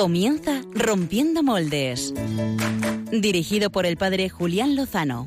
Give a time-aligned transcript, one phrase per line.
[0.00, 2.14] Comienza Rompiendo Moldes.
[3.10, 5.26] Dirigido por el padre Julián Lozano.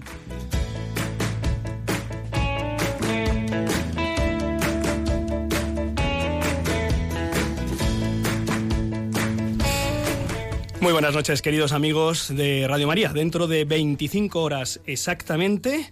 [10.79, 13.09] Muy buenas noches, queridos amigos de Radio María.
[13.09, 15.91] Dentro de 25 horas exactamente,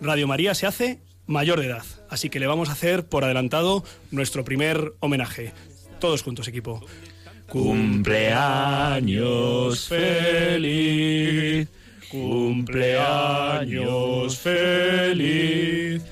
[0.00, 0.98] Radio María se hace
[1.28, 1.84] mayor de edad.
[2.10, 5.52] Así que le vamos a hacer por adelantado nuestro primer homenaje.
[6.00, 6.80] Todos juntos, equipo.
[8.48, 11.66] Cumpleaños feliz,
[12.10, 16.02] cumpleaños feliz.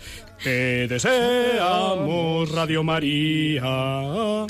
[0.43, 4.47] Te deseamos, Radio María.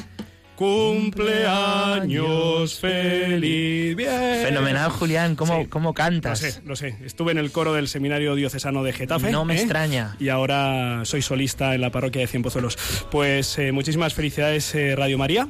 [0.55, 3.97] Cumpleaños feliz.
[3.97, 4.43] Bien.
[4.45, 5.35] Fenomenal, Julián.
[5.35, 5.67] ¿Cómo, Sí.
[5.69, 6.39] cómo Lo cantas?
[6.39, 6.95] sé, lo sé.
[7.05, 9.33] Estuve en el coro del Seminario Diocesano de Getafe.
[9.33, 9.59] No me ¿eh?
[9.59, 10.15] extraña.
[10.21, 12.79] Y ahora soy solista en la parroquia de Cienpozuelos.
[13.11, 15.49] Pues eh, muchísimas felicidades, eh, Radio María.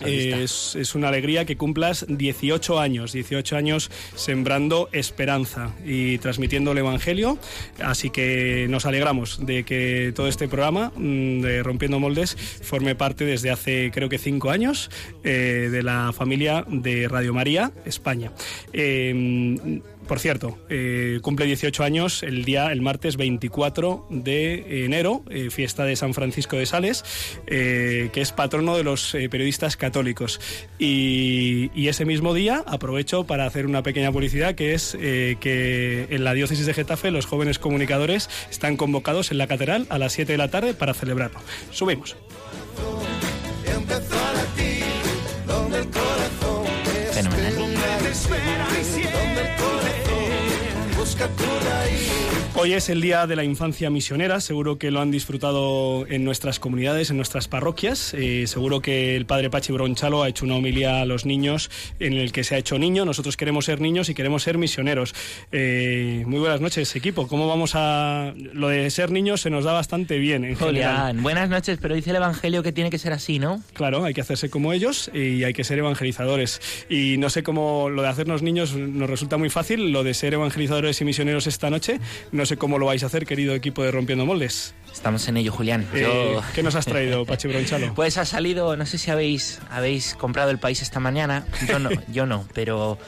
[0.00, 7.38] Es una alegría que cumplas 18 años, 18 años sembrando esperanza y transmitiendo el Evangelio.
[7.82, 13.24] Así que nos alegramos de que todo este programa mm, de Rompiendo Moldes forme parte
[13.24, 14.90] desde hace creo que 5 años
[15.24, 18.32] eh, de la familia de Radio María España.
[18.72, 25.50] Eh, por cierto, eh, cumple 18 años el día, el martes 24 de enero, eh,
[25.50, 27.04] fiesta de San Francisco de Sales,
[27.46, 30.40] eh, que es patrono de los periodistas católicos.
[30.80, 36.24] Y, y ese mismo día aprovecho para hacer una pequeña publicidad, que es que en
[36.24, 40.32] la diócesis de Getafe los jóvenes comunicadores están convocados en la catedral a las 7
[40.32, 41.38] de la tarde para celebrarlo.
[41.70, 42.16] Subimos.
[51.20, 52.19] captura y
[52.56, 56.58] Hoy es el Día de la Infancia Misionera, seguro que lo han disfrutado en nuestras
[56.58, 58.12] comunidades, en nuestras parroquias.
[58.12, 62.14] Eh, seguro que el padre Pachi Bronchalo ha hecho una homilía a los niños en
[62.14, 63.04] el que se ha hecho niño.
[63.04, 65.14] Nosotros queremos ser niños y queremos ser misioneros.
[65.52, 67.28] Eh, muy buenas noches, equipo.
[67.28, 68.34] ¿Cómo vamos a...?
[68.52, 70.96] Lo de ser niños se nos da bastante bien, en general.
[70.96, 73.62] Julián, buenas noches, pero dice el Evangelio que tiene que ser así, ¿no?
[73.72, 76.60] Claro, hay que hacerse como ellos y hay que ser evangelizadores.
[76.90, 80.34] Y no sé cómo lo de hacernos niños nos resulta muy fácil, lo de ser
[80.34, 82.00] evangelizadores y misioneros esta noche,
[82.32, 84.74] no sé cómo lo vais a hacer, querido equipo de Rompiendo Moldes.
[84.92, 85.86] Estamos en ello, Julián.
[85.94, 87.94] Eh, Yo- ¿Qué nos has traído, Pachi Bronchalo?
[87.94, 91.46] Pues ha salido, no sé si habéis, habéis comprado el país esta mañana.
[91.68, 92.98] Yo no, yo no, pero,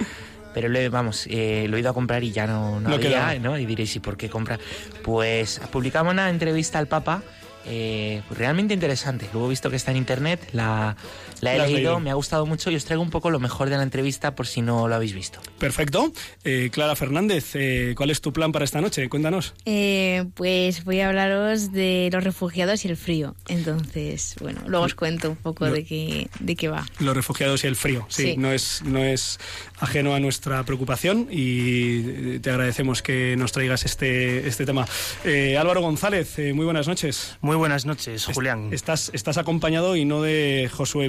[0.54, 3.38] pero vamos, eh, lo he ido a comprar y ya no, no No había.
[3.38, 3.58] ¿no?
[3.58, 4.58] Y diréis, ¿y por qué compra?
[5.02, 7.22] Pues publicamos una entrevista al Papa.
[7.66, 9.28] eh, pues realmente interesante.
[9.32, 10.96] Luego he visto que está en internet, la,
[11.42, 12.00] la he La leído, leído.
[12.00, 14.46] me ha gustado mucho y os traigo un poco lo mejor de la entrevista por
[14.46, 15.40] si no lo habéis visto.
[15.58, 16.10] Perfecto.
[16.44, 19.08] Eh, Clara Fernández, eh, ¿cuál es tu plan para esta noche?
[19.10, 19.52] Cuéntanos.
[19.66, 23.34] Eh, pues voy a hablaros de los refugiados y el frío.
[23.48, 26.86] Entonces, bueno, luego os cuento un poco Lo- de qué, de qué va.
[27.00, 28.06] Los refugiados y el frío.
[28.08, 28.36] Sí, Sí.
[28.36, 29.38] No, es, no es
[29.80, 34.86] ajeno a nuestra preocupación y te agradecemos que nos traigas este, este tema.
[35.24, 37.36] Eh, Álvaro González, eh, muy buenas noches.
[37.40, 38.68] Muy buenas noches, Julián.
[38.72, 41.08] Estás, estás acompañado y no de Josué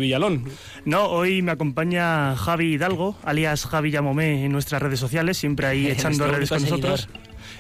[0.86, 5.88] No, hoy me acompaña Javi Hidalgo, alias Javi Yamomé en nuestras redes sociales, siempre ahí
[5.92, 7.10] echando redes con nosotros.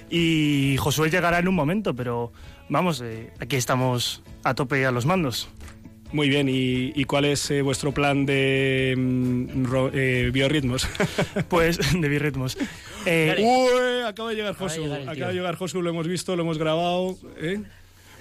[0.09, 2.31] Y Josué llegará en un momento, pero
[2.69, 5.50] vamos, eh, aquí estamos a tope a los mandos.
[6.12, 10.88] Muy bien, ¿y, y cuál es eh, vuestro plan de mm, ro- eh, biorritmos?
[11.50, 12.56] Pues de birritmos.
[13.07, 14.88] Eh, Uy, acaba de llegar Acaba de Josu.
[14.90, 17.18] llegar Acaba de llegar Josu, lo hemos visto, lo hemos grabado.
[17.38, 17.62] ¿eh?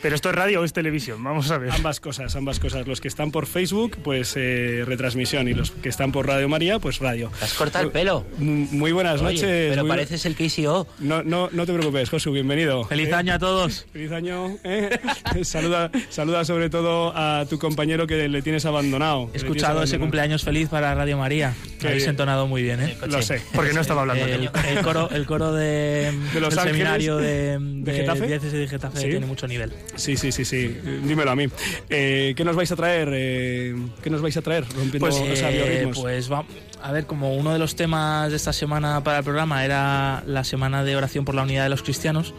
[0.03, 1.71] Pero esto es radio o es televisión, vamos a ver.
[1.71, 2.87] Ambas cosas, ambas cosas.
[2.87, 6.79] Los que están por Facebook, pues eh, retransmisión, y los que están por Radio María,
[6.79, 7.31] pues radio.
[7.39, 8.25] ¿Te has cortado el pelo?
[8.39, 9.71] M- Muy buenas Oye, noches.
[9.71, 10.87] pero muy- pareces el KCO.
[10.99, 12.85] No, no, no te preocupes, Josu, bienvenido.
[12.85, 13.15] Feliz ¿eh?
[13.15, 13.87] año a todos.
[13.93, 14.57] Feliz año.
[14.65, 14.91] ¿eh?
[15.43, 19.31] saluda, saluda sobre todo a tu compañero que le tienes abandonado.
[19.33, 21.55] He escuchado ese cumpleaños feliz para Radio María.
[21.81, 22.97] Qué Habéis entonado muy bien, ¿eh?
[23.09, 23.41] Lo sé.
[23.55, 24.25] Porque no estaba hablando.
[24.27, 24.51] El, yo.
[24.69, 28.27] el coro, el coro de, De Los del seminario de, de, Getafe.
[28.39, 29.09] de Getafe Sí.
[29.09, 29.73] tiene mucho nivel.
[29.97, 30.69] Sí, sí, sí, sí.
[31.05, 31.47] Dímelo a mí.
[31.91, 33.09] Eh, ¿Qué nos vais a traer?
[33.13, 34.65] eh, ¿Qué nos vais a traer?
[34.65, 36.45] Rompiendo Pues, sea, eh, pues va,
[36.83, 40.45] a ver, como uno de los temas de esta semana para el programa era la
[40.45, 42.35] semana de oración por la unidad de los cristianos,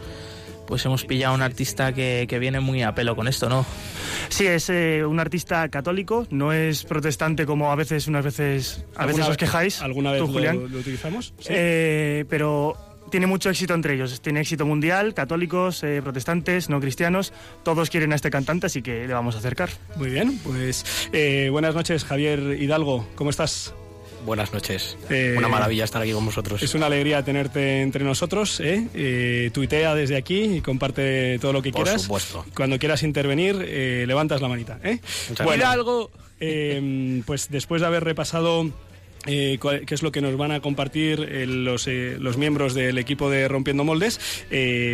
[0.66, 3.64] pues hemos pillado a un artista que, que viene muy a pelo con esto, ¿no?
[4.30, 9.04] Sí, es eh, un artista católico, no es protestante como a veces, unas veces, a
[9.06, 9.80] veces ¿Alguna- os quejáis.
[9.82, 10.72] ¿Alguna vez tú, lo, Julián.
[10.72, 11.34] lo utilizamos?
[11.38, 11.48] Sí.
[11.50, 12.76] Eh, pero
[13.14, 14.20] tiene mucho éxito entre ellos.
[14.20, 17.32] Tiene éxito mundial, católicos, eh, protestantes, no cristianos.
[17.62, 19.70] Todos quieren a este cantante, así que le vamos a acercar.
[19.94, 23.06] Muy bien, pues eh, buenas noches, Javier Hidalgo.
[23.14, 23.72] ¿Cómo estás?
[24.26, 24.96] Buenas noches.
[25.10, 26.60] Eh, Una maravilla estar aquí con vosotros.
[26.60, 28.58] Es una alegría tenerte entre nosotros.
[28.58, 28.88] ¿eh?
[28.94, 32.02] Eh, tuitea desde aquí y comparte todo lo que Por quieras.
[32.02, 32.44] supuesto.
[32.56, 34.80] Cuando quieras intervenir, eh, levantas la manita.
[34.82, 34.98] ¿eh?
[35.28, 36.08] Muchas Bueno, gracias.
[36.40, 38.72] eh, pues después de haber repasado
[39.26, 42.98] eh, qué es lo que nos van a compartir eh, los, eh, los, miembros del
[42.98, 44.20] equipo de Rompiendo Moldes,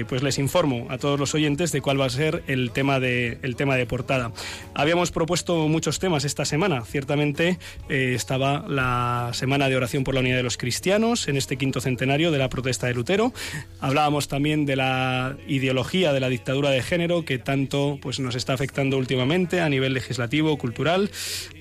[0.09, 3.39] pues les informo a todos los oyentes de cuál va a ser el tema de,
[3.43, 4.33] el tema de portada.
[4.75, 6.85] Habíamos propuesto muchos temas esta semana.
[6.85, 11.81] Ciertamente estaba la Semana de Oración por la Unidad de los Cristianos en este quinto
[11.81, 13.33] centenario de la protesta de Lutero.
[13.81, 18.53] Hablábamos también de la ideología de la dictadura de género que tanto pues, nos está
[18.53, 21.11] afectando últimamente a nivel legislativo, cultural.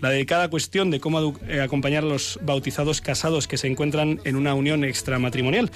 [0.02, 2.59] La dedicada cuestión de cómo acompañar a los bautizados
[3.02, 5.72] casados que se encuentran en una unión extramatrimonial.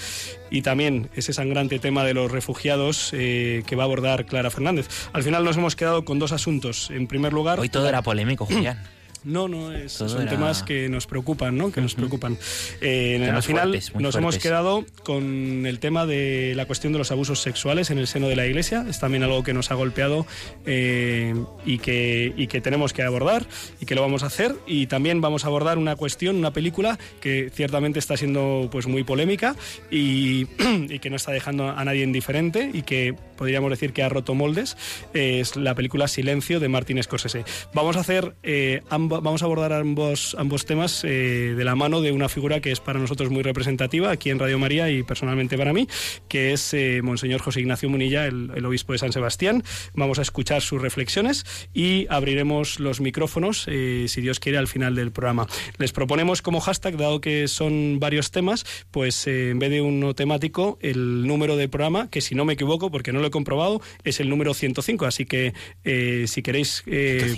[0.50, 4.88] Y también ese sangrante tema de los refugiados eh, que va a abordar Clara Fernández.
[5.13, 6.89] Al final nos hemos quedado con dos asuntos.
[6.91, 7.59] En primer lugar...
[7.59, 8.81] Hoy todo era polémico, Julián.
[9.24, 11.72] No, no, es, son temas que nos preocupan, ¿no?
[11.72, 12.38] Que nos preocupan.
[12.81, 17.42] Eh, al final nos hemos quedado con el tema de la cuestión de los abusos
[17.42, 18.86] sexuales en el seno de la Iglesia.
[18.90, 20.25] Es también algo que nos ha golpeado
[20.66, 21.34] eh,
[21.66, 23.46] y, que, y que tenemos que abordar
[23.80, 24.56] y que lo vamos a hacer.
[24.68, 29.04] Y también vamos a abordar una cuestión, una película que ciertamente está siendo pues muy
[29.04, 29.56] polémica
[29.90, 30.48] y,
[30.90, 34.36] y que no está dejando a nadie indiferente y que podríamos decir que ha roto
[34.36, 34.78] moldes.
[35.14, 37.46] es la película Silencio de Martin Scorsese.
[37.74, 42.01] Vamos a hacer eh, ambos vamos a abordar ambos, ambos temas eh, de la mano
[42.01, 45.57] de una figura que es para nosotros muy representativa aquí en Radio María y personalmente
[45.57, 45.88] para mí,
[46.27, 49.63] que es eh, Monseñor José Ignacio Munilla, el, obispo de San Sebastián.
[49.94, 54.95] Vamos a escuchar sus reflexiones y abriremos los micrófonos, eh, si Dios quiere, al final
[54.95, 55.48] del programa.
[55.77, 60.77] Les proponemos como hashtag, dado que son varios temas, pues en vez de uno temático,
[60.81, 64.19] el número de programa, que si no me equivoco, porque no lo he comprobado, es
[64.19, 65.06] el número 105.
[65.06, 65.54] Así que
[66.27, 66.83] si queréis,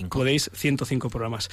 [0.10, 1.50] podéis 105 programas.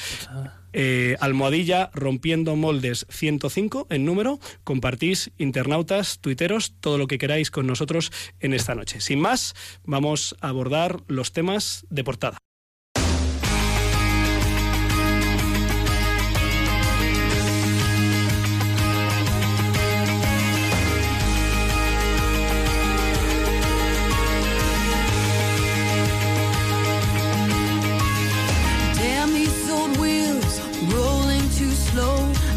[0.73, 4.39] Eh, almohadilla rompiendo moldes 105 en número.
[4.65, 8.11] Compartís, internautas, tuiteros, todo lo que queráis con nosotros
[8.41, 9.01] en esta noche.
[9.01, 9.55] Sin más,
[9.85, 12.39] vamos a abordar los temas de portada.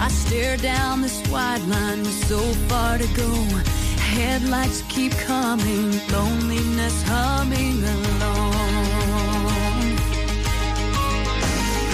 [0.10, 3.32] Stare down this wide line with so far to go.
[3.98, 8.56] Headlights keep coming, loneliness humming along.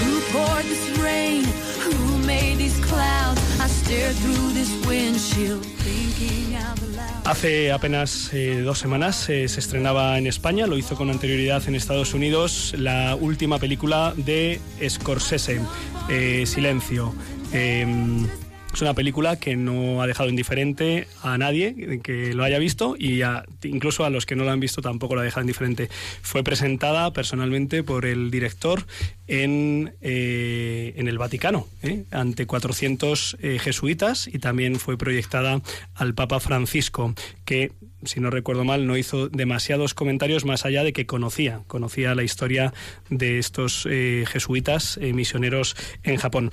[0.01, 1.45] Who poured this rain?
[1.85, 3.41] Who made these clouds?
[3.59, 7.25] I stare through this windshield, thinking out loud.
[7.25, 11.75] Hace apenas eh, dos semanas eh, se estrenaba en España, lo hizo con anterioridad en
[11.75, 15.61] Estados Unidos, la última película de Scorsese,
[16.09, 17.13] eh, Silencio.
[17.53, 18.27] Em,
[18.73, 23.21] es una película que no ha dejado indiferente a nadie que lo haya visto y
[23.63, 25.89] incluso a los que no lo han visto tampoco lo ha dejado indiferente.
[26.21, 28.85] Fue presentada personalmente por el director
[29.27, 32.05] en, eh, en el Vaticano, ¿eh?
[32.11, 35.61] ante 400 eh, jesuitas y también fue proyectada
[35.93, 37.13] al Papa Francisco,
[37.43, 42.15] que si no recuerdo mal, no hizo demasiados comentarios más allá de que conocía, conocía
[42.15, 42.73] la historia
[43.09, 46.51] de estos jesuitas misioneros en Japón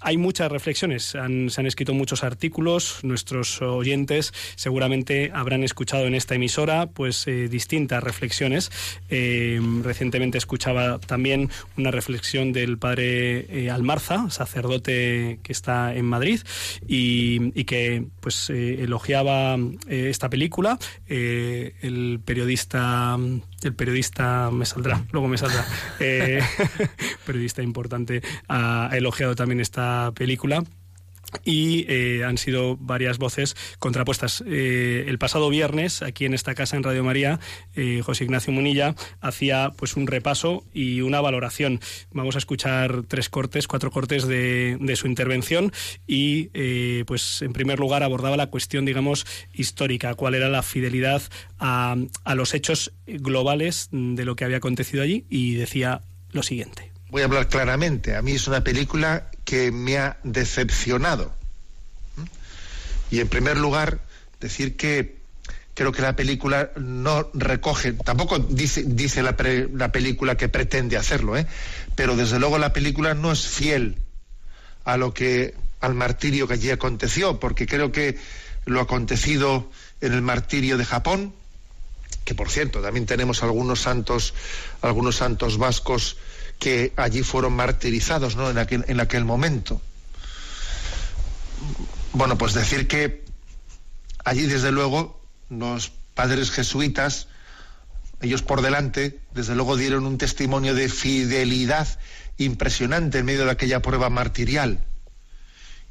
[0.00, 6.34] hay muchas reflexiones, se han escrito muchos artículos, nuestros oyentes seguramente habrán escuchado en esta
[6.34, 8.70] emisora pues eh, distintas reflexiones.
[9.08, 16.40] Eh, recientemente escuchaba también una reflexión del padre eh, Almarza, sacerdote que está en Madrid
[16.86, 20.78] y, que pues elogiaba esta película.
[21.08, 23.18] el periodista
[23.62, 25.66] el periodista me saldrá, luego me saldrá.
[27.26, 30.64] periodista importante ha elogiado también esta película
[31.44, 34.42] y eh, han sido varias voces contrapuestas.
[34.46, 37.40] Eh, el pasado viernes, aquí en esta casa, en Radio María,
[37.74, 41.80] eh, José Ignacio Munilla hacía pues un repaso y una valoración.
[42.12, 45.72] Vamos a escuchar tres cortes, cuatro cortes de, de su intervención
[46.06, 46.46] y,
[47.04, 51.22] pues en primer lugar, abordaba la cuestión, digamos, histórica, cuál era la fidelidad
[51.58, 56.92] a, a los hechos globales de lo que había acontecido allí y decía lo siguiente.
[57.10, 58.16] Voy a hablar claramente.
[58.16, 61.32] A mí es una película que me ha decepcionado.
[63.10, 64.00] Y en primer lugar,
[64.40, 65.16] decir que
[65.72, 69.36] creo que la película no recoge, tampoco dice, dice la,
[69.72, 71.46] la película que pretende hacerlo, ¿eh?
[71.94, 73.96] pero desde luego la película no es fiel
[74.84, 78.18] a lo que al martirio que allí aconteció, porque creo que
[78.64, 81.34] lo acontecido en el martirio de Japón,
[82.24, 84.34] que por cierto también tenemos algunos santos,
[84.82, 86.16] algunos santos vascos
[86.58, 88.50] que allí fueron martirizados ¿no?
[88.50, 89.80] en, aquel, en aquel momento.
[92.12, 93.24] Bueno, pues decir que
[94.24, 95.20] allí desde luego
[95.50, 97.28] los padres jesuitas,
[98.22, 101.86] ellos por delante, desde luego dieron un testimonio de fidelidad
[102.38, 104.80] impresionante en medio de aquella prueba martirial.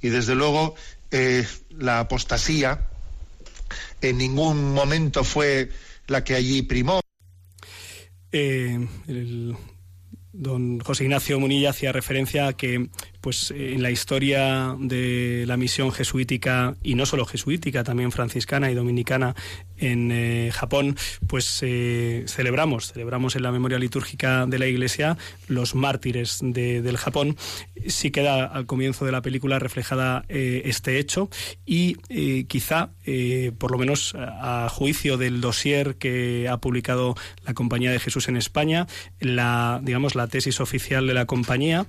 [0.02, 0.76] y desde luego
[1.12, 2.88] eh, la apostasía
[4.02, 5.72] en ningún momento fue
[6.08, 7.02] la que allí primó.
[8.32, 8.88] Eh,
[10.38, 12.90] don José Ignacio Munilla hacía referencia a que
[13.26, 18.76] pues en la historia de la misión jesuítica y no solo jesuítica, también franciscana y
[18.76, 19.34] dominicana
[19.78, 20.96] en eh, Japón,
[21.28, 25.18] pues eh, celebramos, celebramos en la memoria litúrgica de la Iglesia
[25.48, 27.36] los mártires del Japón.
[27.88, 31.30] Sí queda al comienzo de la película reflejada eh, este hecho
[31.66, 31.96] y
[32.46, 32.92] quizá,
[33.58, 37.16] por lo menos a, juicio del dossier que ha publicado
[37.46, 38.88] la Compañía de Jesús en España,
[39.20, 41.86] la digamos la tesis oficial de la compañía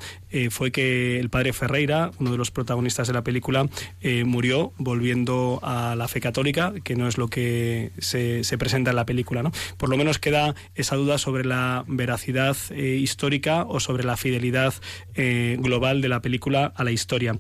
[0.50, 3.68] fue que el padre Ferreira, uno de los protagonistas de la película,
[4.00, 8.97] eh, murió volviendo a la fe católica, que no es lo que se, presenta en
[8.97, 9.42] la película.
[9.42, 9.50] ¿no?
[9.76, 14.73] Por lo menos queda esa duda sobre la veracidad eh, histórica o sobre la fidelidad
[15.14, 17.37] eh, global de la película a la historia.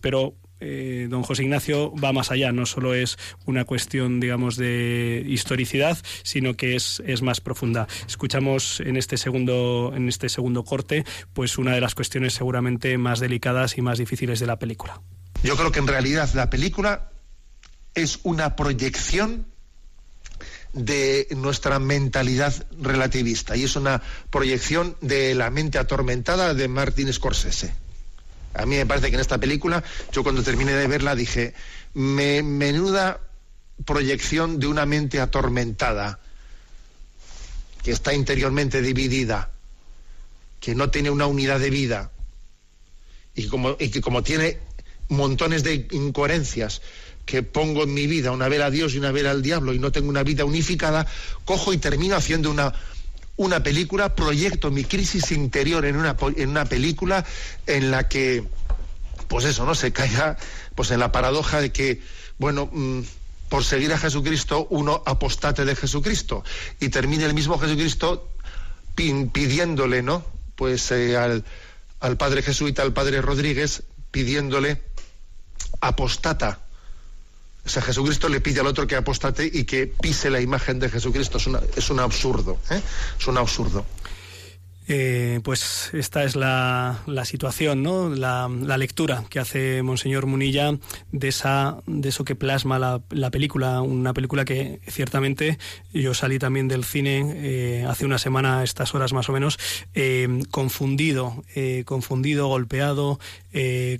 [0.00, 0.34] pero
[0.64, 5.98] eh, don José Ignacio va más allá, no solo es una cuestión, digamos, de historicidad,
[6.22, 7.86] sino que es, es más profunda.
[8.06, 11.04] Escuchamos en este segundo, en este segundo corte,
[11.34, 15.00] pues una de las cuestiones seguramente más delicadas y más difíciles de la película.
[15.42, 17.10] Yo creo que en realidad la película
[17.94, 19.46] es una proyección
[20.72, 27.83] de nuestra mentalidad relativista y es una proyección de la mente atormentada de Martin Scorsese.
[28.54, 29.82] A mí me parece que en esta película,
[30.12, 31.54] yo cuando terminé de verla dije,
[31.94, 33.20] menuda
[33.84, 36.20] proyección de una mente atormentada,
[37.82, 39.50] que está interiormente dividida,
[40.60, 42.12] que no tiene una unidad de vida
[43.34, 44.58] y, y que como tiene
[45.08, 46.80] montones de incoherencias
[47.26, 49.78] que pongo en mi vida, una vez a Dios y una vez al diablo, y
[49.78, 51.06] no tengo una vida unificada,
[51.44, 52.72] cojo y termino haciendo una,
[53.36, 57.24] una película, proyecto mi crisis interior en una, en una película
[57.66, 58.44] en la que,
[59.28, 59.74] pues eso, ¿no?
[59.74, 60.36] Se caiga
[60.74, 62.02] pues en la paradoja de que,
[62.38, 63.00] bueno, mm,
[63.48, 66.44] por seguir a Jesucristo uno apostate de Jesucristo
[66.80, 68.28] y termine el mismo Jesucristo
[68.94, 70.24] pidiéndole, ¿no?
[70.54, 71.44] Pues eh, al,
[72.00, 74.82] al padre jesuita, al padre Rodríguez, pidiéndole
[75.80, 76.63] apostata
[77.66, 80.90] o sea, Jesucristo le pide al otro que apostate y que pise la imagen de
[80.90, 81.38] Jesucristo.
[81.38, 82.58] Es, es un absurdo.
[82.70, 82.80] ¿eh?
[83.18, 83.86] Es un absurdo.
[84.86, 88.10] Eh, pues esta es la, situación, ¿no?
[88.10, 90.76] La, lectura que hace Monseñor Munilla
[91.12, 95.58] de esa de eso que plasma la, película, una película que ciertamente
[95.92, 99.58] yo salí también del cine eh, hace una semana a estas horas más o menos
[99.94, 101.44] eh, confundido,
[101.84, 103.18] confundido, golpeado,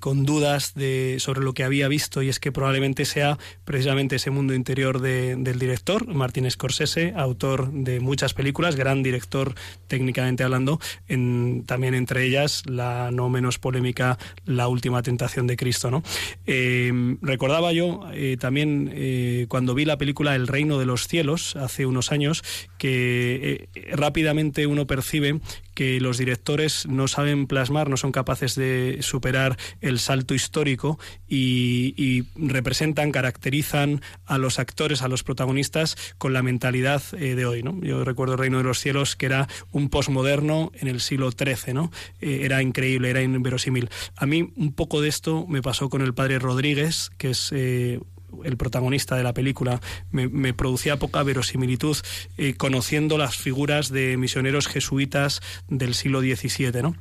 [0.01, 4.31] con dudas de sobre lo que había visto y es que probablemente sea precisamente ese
[4.31, 9.55] mundo interior del director Martin Scorsese, autor de muchas películas, gran director
[9.87, 10.74] técnicamente hablando
[11.07, 15.91] también entre ellas la no menos polémica La última tentación de Cristo.
[15.91, 16.03] ¿no?
[16.47, 21.57] Eh, recordaba yo eh, también eh, cuando vi la película El reino de los cielos
[21.57, 22.43] hace unos años
[22.79, 25.41] que rápidamente uno percibe
[25.75, 32.25] que los directores no saben plasmar, no son capaces de superar el salto histórico y,
[32.37, 37.63] representan, caracterizan a los actores, a los protagonistas con la mentalidad de hoy.
[37.63, 37.81] ¿no?
[37.83, 41.75] Yo recuerdo El Reino de los Cielos, que era un posmoderno en el siglo XIII,
[41.75, 41.91] ¿no?
[42.21, 43.91] Eh, era increíble, era inverosímil.
[44.17, 47.51] A mí un poco de esto me pasó con el padre Rodríguez, que es...
[47.53, 48.01] Eh,
[48.45, 51.97] el protagonista de la película, me, producía poca verosimilitud
[52.37, 56.97] eh, conociendo las figuras de misioneros jesuitas del siglo XVII, ¿no?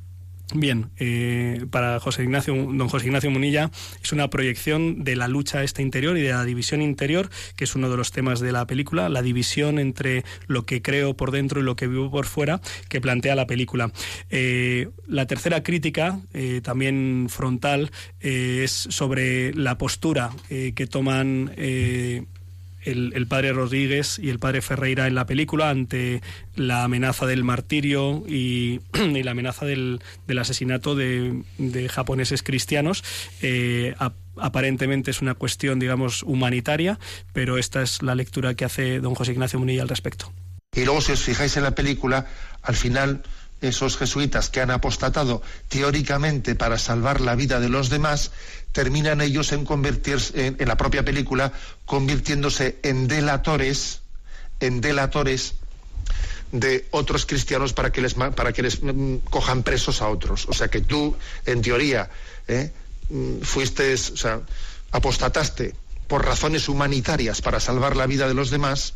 [0.55, 3.71] Bien, eh, para José Ignacio, don José Ignacio Munilla
[4.03, 7.75] es una proyección de la lucha esta interior y de la división interior, que es
[7.75, 11.59] uno de los temas de la película, la división entre lo que creo por dentro
[11.59, 13.91] y lo que vivo por fuera, que plantea la película.
[14.29, 21.51] Eh, la tercera crítica, eh, también frontal, es sobre la postura que toman
[22.85, 26.21] el, padre Rodríguez y el padre Ferreira en la película ante
[26.55, 28.81] la amenaza del martirio y,
[29.23, 29.99] la amenaza del,
[30.39, 31.43] asesinato de,
[31.89, 33.03] japoneses cristianos.
[33.41, 33.95] Eh,
[34.37, 36.99] aparentemente es una cuestión, digamos, humanitaria,
[37.33, 40.31] pero esta es la lectura que hace don José Ignacio Munilla al respecto.
[40.75, 42.25] Y luego, si os fijáis en la película,
[42.63, 43.21] al final
[43.63, 48.31] esos jesuitas que han apostatado teóricamente para salvar la vida de los demás,
[48.71, 51.53] terminan ellos en convertirse, en, la propia película,
[51.85, 54.01] convirtiéndose en delatores,
[54.59, 55.55] en delatores
[56.51, 60.45] de otros cristianos para que les, para que les mm, cojan presos a otros.
[60.49, 61.15] O sea que tú,
[61.45, 62.09] en teoría,
[62.47, 62.71] ¿eh?
[63.09, 64.41] mm, fuiste, o sea,
[64.91, 65.73] apostataste
[66.07, 68.95] por razones humanitarias para salvar la vida de los demás,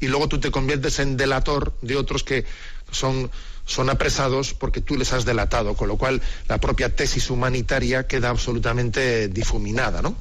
[0.00, 2.44] y luego tú te conviertes en delator de otros que
[2.90, 3.30] son
[3.66, 8.30] son apresados porque tú les has delatado, con lo cual la propia tesis humanitaria queda
[8.30, 10.16] absolutamente difuminada, ¿no?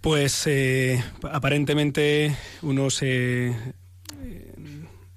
[0.00, 3.54] Pues eh, aparentemente uno se eh,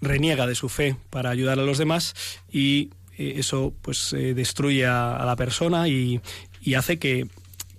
[0.02, 2.14] reniega de su fe para ayudar a los demás
[2.52, 6.20] y eh, eso pues destruye a, la persona y,
[6.62, 7.28] y hace que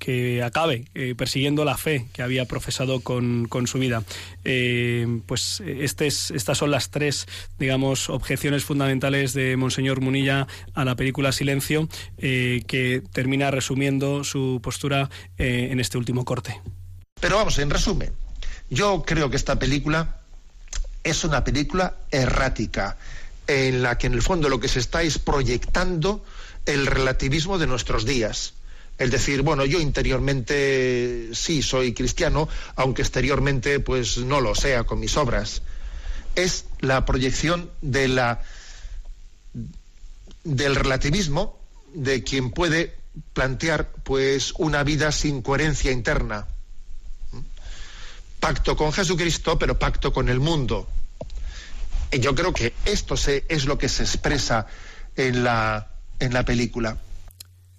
[0.05, 4.03] que acabe eh, persiguiendo la fe que había profesado con, su vida.
[4.45, 7.27] Eh, pues este estas son las tres,
[7.59, 15.09] digamos, objeciones fundamentales de Monseñor Munilla a la película Silencio, que termina resumiendo su postura
[15.39, 16.61] en este último corte.
[17.21, 18.13] Pero vamos, en resumen,
[18.69, 20.21] yo creo que esta película
[21.03, 22.99] es una película errática,
[23.47, 26.23] en la que en el fondo lo que se está es proyectando
[26.67, 28.55] el relativismo de nuestros días
[28.99, 35.01] el decir, bueno, yo interiormente sí soy cristiano, aunque exteriormente pues no lo sea con
[35.01, 35.63] mis obras.
[36.37, 38.43] Es la proyección de la
[40.45, 41.59] del relativismo
[41.95, 42.97] de quien puede
[43.33, 46.47] plantear pues una vida sin coherencia interna.
[48.41, 50.87] Pacto con Jesucristo, pero pacto con el mundo.
[52.13, 53.15] Y yo creo que esto
[53.49, 54.67] es lo que se expresa
[55.17, 56.99] en la, en la película.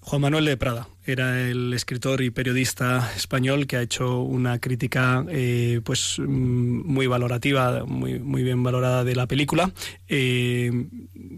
[0.01, 5.23] Juan Manuel de Prada era el escritor y periodista español que ha hecho una crítica
[5.29, 9.71] eh, pues mm, muy valorativa, muy, muy bien valorada de la película.
[10.07, 10.87] Eh,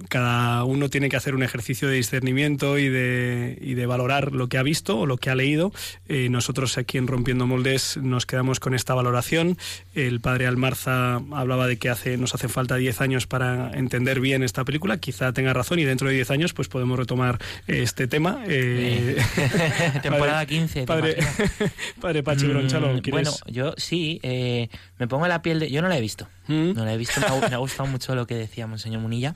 [0.07, 4.47] cada uno tiene que hacer un ejercicio de discernimiento y de, y de valorar lo
[4.47, 5.73] que ha visto o lo que ha leído.
[6.07, 9.57] Eh, nosotros aquí en Rompiendo Moldes nos quedamos con esta valoración.
[9.93, 14.43] El padre Almarza hablaba de que hace, nos hace falta 10 años para entender bien
[14.43, 14.97] esta película.
[14.97, 18.39] Quizá tenga razón y dentro de 10 años pues podemos retomar este tema.
[20.01, 20.85] Temporada 15.
[20.85, 21.17] Padre,
[22.01, 25.69] padre Pachi mm, Bronchalo, Bueno, yo sí, eh, me pongo la piel de...
[25.69, 26.27] Yo no la he visto.
[26.47, 26.73] ¿Mm?
[26.73, 29.33] No la he visto, me ha, gustado mucho lo que decía Monseñor Munilla.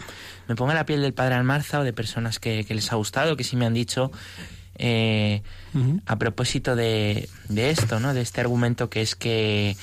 [0.48, 3.44] Me pongo la piel del padre Almarza o de personas que, les ha gustado, que
[3.44, 4.12] sí me han dicho...
[4.84, 5.44] Eh,
[6.08, 8.16] a propósito de, esto, ¿no?
[8.16, 9.76] De este argumento que es que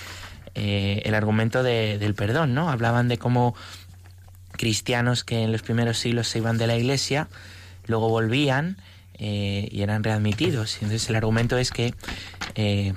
[0.55, 2.68] eh, el argumento del perdón, ¿no?
[2.68, 3.55] Hablaban de cómo
[4.59, 7.29] cristianos que en los primeros siglos se iban de la iglesia,
[7.87, 8.77] luego volvían
[9.18, 10.76] eh, y eran readmitidos.
[10.76, 11.94] Entonces el argumento es que,
[12.54, 12.94] eh,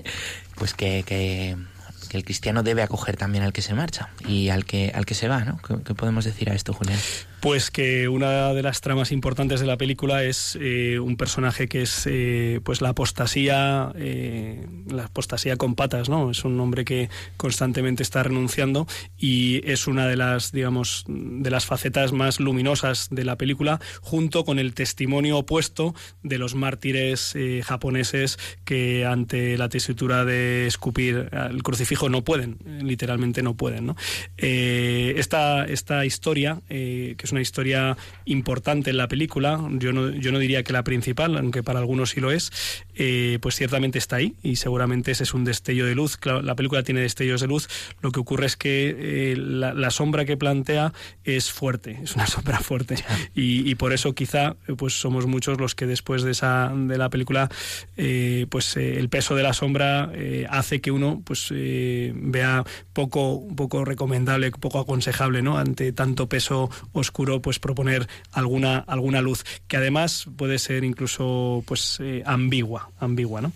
[0.56, 1.56] pues que, que,
[2.12, 5.28] el cristiano debe acoger también al que se marcha y al que, al que se
[5.28, 5.58] va, ¿no?
[5.58, 6.98] ¿Qué, podemos decir a esto, Julián?
[7.46, 11.82] Pues que una de las tramas importantes de la película es eh, un personaje que
[11.82, 16.32] es eh, pues la apostasía, eh, la apostasía con patas, ¿no?
[16.32, 21.66] Es un hombre que constantemente está renunciando y es una de las, digamos, de las
[21.66, 28.40] facetas más luminosas de la película, junto con el testimonio opuesto de los mártires japoneses
[28.64, 33.96] que ante la tesitura de escupir el crucifijo no pueden, literalmente no pueden, ¿no?
[34.36, 40.38] esta, esta historia, que es una historia importante en la película, yo no, yo no
[40.38, 42.50] diría que la principal, aunque para algunos sí lo es,
[42.94, 46.18] eh, pues ciertamente está ahí y seguramente ese es un destello de luz.
[46.24, 47.68] la película tiene destellos de luz,
[48.00, 50.92] lo que ocurre es que eh, la, sombra que plantea
[51.24, 52.96] es fuerte, es una sombra fuerte
[53.34, 57.50] y, por eso quizá pues somos muchos los que después de esa de la película
[57.96, 60.10] eh, pues el peso de la sombra
[60.48, 65.58] hace que uno pues vea poco poco recomendable, poco aconsejable, ¿no?
[65.58, 71.98] Ante tanto peso oscuro, pues proponer alguna alguna luz que además puede ser incluso pues
[72.24, 73.52] ambigua ambigua, ¿no?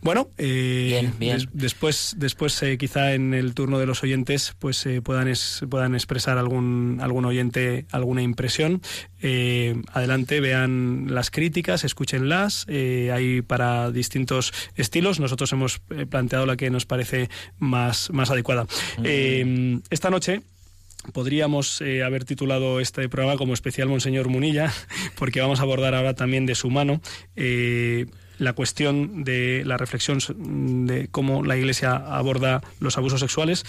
[0.00, 1.10] Bueno, eh,
[1.52, 5.32] después, después eh, quizá en el turno de los oyentes pues eh, puedan,
[5.68, 8.80] puedan expresar algún, algún oyente alguna impresión.
[9.92, 12.66] adelante, vean las críticas, escúchenlas.
[12.68, 15.18] hay para distintos estilos.
[15.18, 18.66] Nosotros hemos planteado la que nos parece más, más adecuada.
[18.98, 19.80] Mm.
[19.90, 20.42] esta noche
[21.12, 24.72] podríamos haber titulado este programa como especial Monseñor Munilla,
[25.16, 27.00] porque vamos a abordar ahora también de su mano
[28.38, 30.18] la cuestión de la reflexión
[30.86, 33.64] de cómo la Iglesia aborda los abusos sexuales,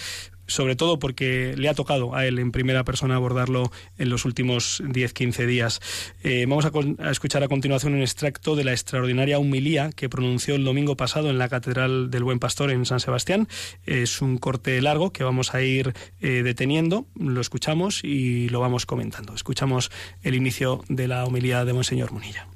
[0.50, 4.82] sobre todo porque le ha tocado a él en primera persona abordarlo en los últimos
[4.84, 5.80] 10-15 días.
[6.22, 10.64] Eh, vamos a, escuchar a continuación un extracto de la extraordinaria humilía que pronunció el
[10.64, 13.48] domingo pasado en la Catedral del Buen Pastor en San Sebastián.
[13.84, 18.86] Es un corte largo que vamos a ir eh, deteniendo, lo escuchamos y lo vamos
[18.86, 19.34] comentando.
[19.34, 19.90] Escuchamos
[20.22, 22.48] el inicio de la humilía de Monseñor Munilla.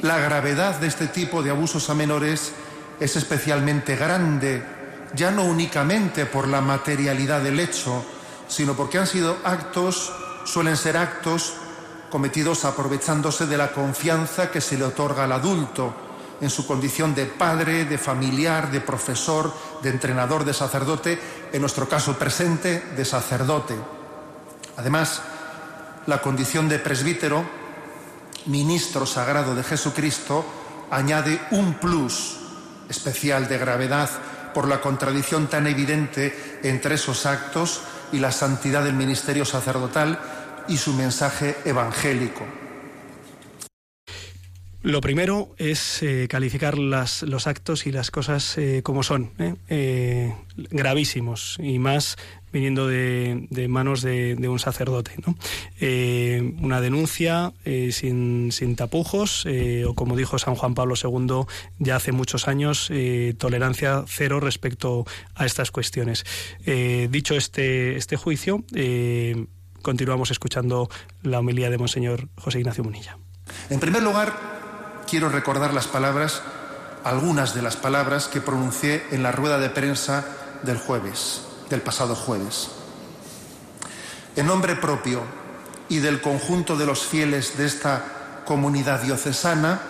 [0.00, 2.54] La gravedad de este tipo de abusos a menores
[3.00, 4.62] es especialmente grande,
[5.14, 8.04] ya no únicamente por la materialidad del hecho,
[8.48, 10.12] sino porque han sido actos,
[10.44, 11.54] suelen ser actos
[12.10, 15.94] cometidos aprovechándose de la confianza que se le otorga al adulto
[16.40, 21.18] en su condición de padre, de familiar, de profesor, de entrenador, de sacerdote,
[21.52, 23.74] en nuestro caso presente, de sacerdote.
[24.76, 25.20] Además,
[26.06, 27.44] la condición de presbítero,
[28.46, 30.44] ministro sagrado de Jesucristo,
[30.90, 32.38] añade un plus
[32.88, 34.08] especial de gravedad
[34.52, 37.82] por la contradicción tan evidente entre esos actos
[38.12, 40.18] y la santidad del ministerio sacerdotal
[40.68, 42.44] y su mensaje evangélico.
[44.88, 50.34] Lo primero es eh, calificar los actos y las cosas eh, como son, ¿eh?
[50.56, 52.16] gravísimos y más
[52.54, 55.12] viniendo de, manos de, un sacerdote.
[56.62, 57.52] una denuncia
[57.90, 59.44] sin, sin, tapujos
[59.86, 61.42] o como dijo San Juan Pablo II
[61.78, 62.90] ya hace muchos años,
[63.36, 66.24] tolerancia cero respecto a estas cuestiones.
[66.64, 68.64] dicho este, este juicio,
[69.82, 70.88] continuamos escuchando
[71.22, 73.18] la homilía de Monseñor José Ignacio Munilla.
[73.68, 74.67] En primer lugar,
[75.08, 76.42] quiero recordar las palabras,
[77.02, 80.24] algunas de las palabras que pronuncié en la rueda de prensa
[80.62, 82.68] del jueves, del pasado jueves.
[84.36, 85.22] En nombre propio
[85.88, 89.80] y del conjunto de los fieles de esta comunidad diocesana,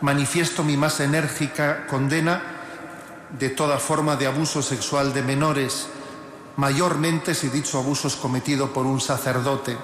[0.00, 2.42] manifiesto mi más enérgica condena
[3.38, 5.88] de toda forma de abuso sexual de menores,
[6.56, 9.76] mayormente si dicho abuso es cometido por un sacerdote.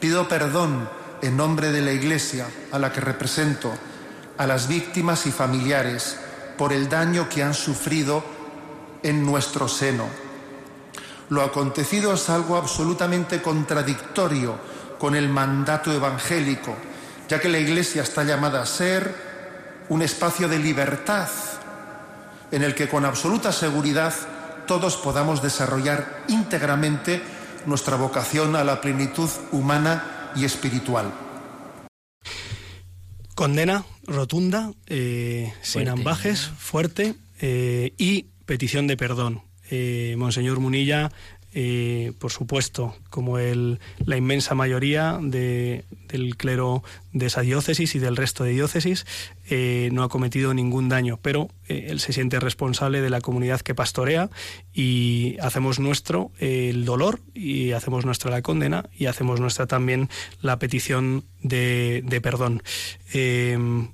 [0.00, 0.88] Pido perdón
[1.22, 3.72] en nombre de la Iglesia a la que represento,
[4.36, 6.18] a las víctimas y familiares
[6.58, 8.24] por el daño que han sufrido
[9.02, 10.06] en nuestro seno.
[11.30, 14.56] Lo acontecido es algo absolutamente contradictorio
[14.98, 16.76] con el mandato evangélico,
[17.28, 19.32] ya que la Iglesia está llamada a ser
[19.88, 21.28] un espacio de libertad
[22.50, 24.12] en el que con absoluta seguridad
[24.66, 27.22] todos podamos desarrollar íntegramente
[27.66, 31.12] nuestra vocación a la plenitud humana y espiritual.
[33.34, 39.42] Condena rotunda, eh, sin ambajes, fuerte eh, y petición de perdón.
[39.70, 41.10] Eh, Monseñor Munilla
[41.54, 48.16] eh, por supuesto, como el, la inmensa mayoría del clero de esa diócesis y del
[48.16, 49.04] resto de diócesis,
[49.50, 53.60] eh, no ha cometido ningún daño, pero eh, él se siente responsable de la comunidad
[53.60, 54.30] que pastorea
[54.72, 60.08] y hacemos nuestro el dolor y hacemos nuestra la condena y hacemos nuestra también
[60.40, 62.62] la petición de, de perdón.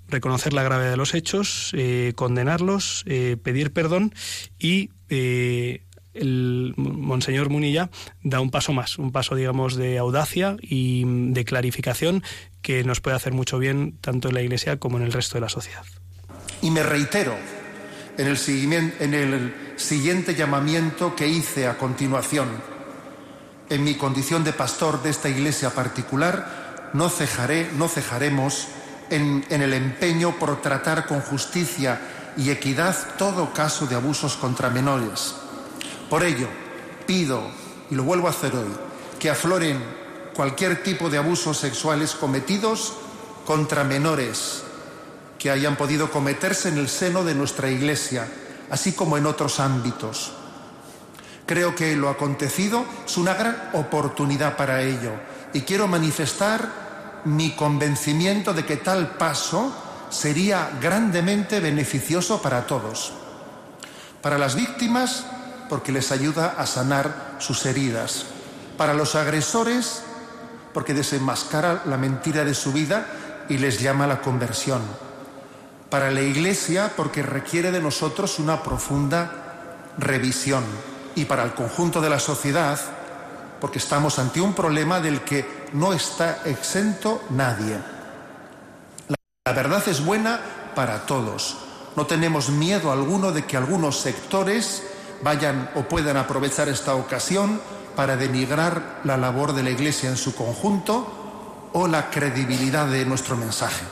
[0.08, 1.74] reconocer la gravedad de los hechos,
[2.14, 3.04] condenarlos,
[3.42, 4.14] pedir perdón
[4.60, 4.90] y
[6.18, 7.90] el Monseñor Munilla
[8.22, 12.22] da un paso más, un paso, digamos, de audacia y de clarificación
[12.62, 15.42] que nos puede hacer mucho bien tanto en la Iglesia como en el resto de
[15.42, 15.85] la sociedad.
[16.62, 17.37] Y me reitero
[18.16, 22.48] en el, en el siguiente llamamiento que hice a continuación.
[23.70, 28.68] En mi condición de pastor de esta iglesia particular, no cejaré, no cejaremos
[29.11, 32.00] en el empeño por tratar con justicia
[32.37, 35.35] y equidad todo caso de abusos contra menores
[36.08, 36.48] por ello,
[37.06, 37.42] pido,
[37.90, 38.70] y lo vuelvo a hacer hoy,
[39.18, 39.82] que afloren
[40.34, 42.94] cualquier tipo de abusos sexuales cometidos
[43.44, 44.62] contra menores
[45.38, 48.28] que hayan podido cometerse en el seno de nuestra Iglesia,
[48.70, 50.32] así como en otros ámbitos.
[51.46, 55.12] Creo que lo acontecido es una gran oportunidad para ello
[55.52, 59.72] y quiero manifestar mi convencimiento de que tal paso
[60.10, 63.12] sería grandemente beneficioso para todos.
[64.20, 65.24] Para las víctimas,
[65.68, 68.26] porque les ayuda a sanar sus heridas.
[68.76, 70.02] Para los agresores,
[70.72, 73.07] porque desenmascara la mentira de su vida
[73.48, 74.83] y les llama a la conversión.
[75.90, 80.64] Para la Iglesia, porque requiere de nosotros una profunda revisión.
[81.14, 82.78] Y para el conjunto de la sociedad,
[83.61, 87.78] porque estamos ante un problema del que no está exento nadie.
[89.44, 90.40] La verdad es buena
[90.74, 91.57] para todos.
[91.96, 94.85] No tenemos miedo alguno de que algunos sectores
[95.22, 97.61] vayan o puedan aprovechar esta ocasión
[97.96, 103.37] para denigrar la labor de la Iglesia en su conjunto o la credibilidad de nuestro
[103.37, 103.85] mensaje.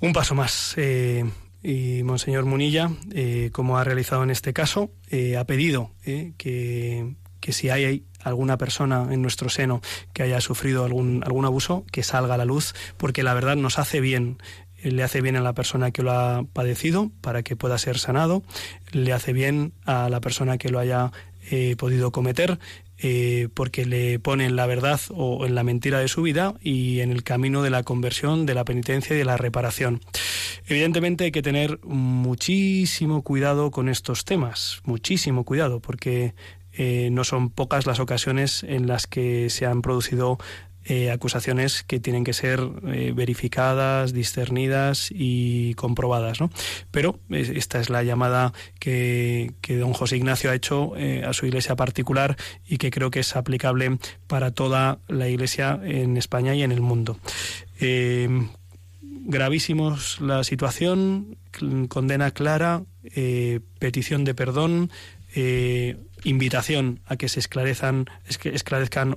[0.00, 0.74] Un paso más.
[0.76, 1.24] Eh,
[1.62, 7.52] y Monseñor Munilla, eh, como ha realizado en este caso, eh, ha pedido que, que
[7.52, 9.80] si hay alguna persona en nuestro seno
[10.12, 13.78] que haya sufrido algún, algún abuso, que salga a la luz, porque la verdad nos
[13.78, 14.38] hace bien
[14.82, 18.42] le hace bien a la persona que lo ha padecido para que pueda ser sanado,
[18.92, 21.12] le hace bien a la persona que lo haya
[21.50, 22.58] eh, podido cometer
[23.02, 27.00] eh, porque le pone en la verdad o en la mentira de su vida y
[27.00, 30.02] en el camino de la conversión, de la penitencia y de la reparación.
[30.66, 36.34] Evidentemente hay que tener muchísimo cuidado con estos temas, muchísimo cuidado, porque
[36.72, 40.38] eh, no son pocas las ocasiones en las que se han producido
[40.84, 46.40] eh, acusaciones que tienen que ser eh, verificadas, discernidas y comprobadas.
[46.40, 46.50] ¿no?
[46.90, 50.92] Pero esta es la llamada que, que don José Ignacio ha hecho
[51.26, 56.16] a su iglesia particular y que creo que es aplicable para toda la iglesia en
[56.16, 57.18] España y en el mundo
[59.30, 61.36] gravísimos la situación,
[61.88, 64.90] condena clara, eh, petición de perdón,
[65.34, 68.06] eh, invitación a que se esclarezcan,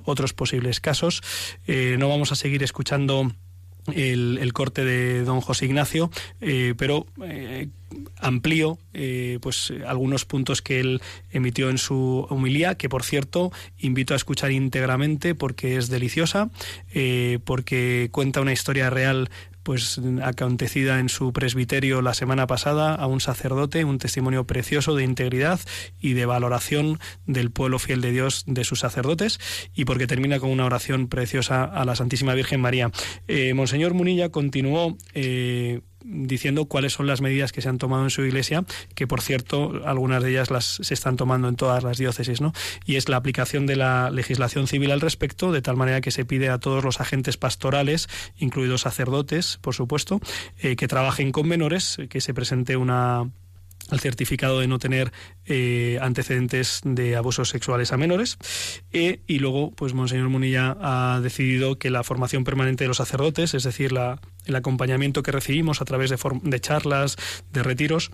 [0.04, 1.22] otros posibles casos.
[1.66, 3.32] Eh, no vamos a seguir escuchando
[3.92, 6.10] el, corte de don José Ignacio,
[6.78, 7.06] pero
[8.16, 8.78] amplío
[9.42, 14.52] pues algunos puntos que él emitió en su humilía, que por cierto invito a escuchar
[14.52, 16.48] íntegramente porque es deliciosa,
[17.44, 19.28] porque cuenta una historia real
[19.64, 25.02] pues acontecida en su presbiterio la semana pasada a un sacerdote, un testimonio precioso de
[25.02, 25.58] integridad
[26.00, 29.40] y de valoración del pueblo fiel de Dios de sus sacerdotes
[29.74, 32.92] y porque termina con una oración preciosa a la Santísima Virgen María.
[33.26, 38.10] Eh, Monseñor Munilla continuó eh, diciendo cuáles son las medidas que se han tomado en
[38.10, 38.64] su iglesia,
[38.94, 42.52] que por cierto algunas de ellas las se están tomando en todas las diócesis, ¿no?
[42.84, 46.24] Y es la aplicación de la legislación civil al respecto, de tal manera que se
[46.24, 50.20] pide a todos los agentes pastorales, incluidos sacerdotes, por supuesto,
[50.58, 53.30] eh, que trabajen con menores, que se presente una
[53.90, 55.12] el certificado de no tener
[55.46, 58.38] eh, antecedentes de abusos sexuales a menores.
[58.92, 63.54] E, y luego pues monseñor Munilla ha decidido que la formación permanente de los sacerdotes
[63.54, 67.16] es decir la, el acompañamiento que recibimos a través de, de charlas
[67.52, 68.10] de retiros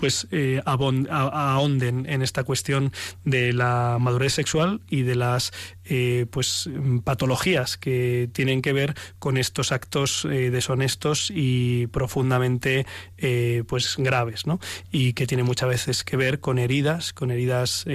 [0.00, 2.90] pues eh, ahonden en esta cuestión
[3.24, 5.52] de la madurez sexual y de las
[5.92, 6.70] eh, pues
[7.02, 12.86] patologías que tienen que ver con estos actos eh, deshonestos y profundamente
[13.18, 14.60] eh, pues graves ¿no?
[14.92, 17.86] y que tiene muchas veces que ver con heridas con heridas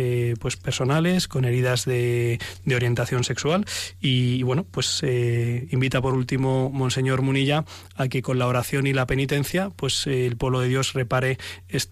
[0.41, 3.65] pues personales con heridas de, de orientación sexual
[4.01, 7.63] y, bueno pues invita por último monseñor Munilla
[7.95, 11.37] a que con la oración y la penitencia pues el pueblo de Dios repare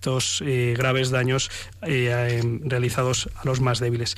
[0.03, 1.49] estos graves daños
[1.81, 4.17] realizados a los más débiles.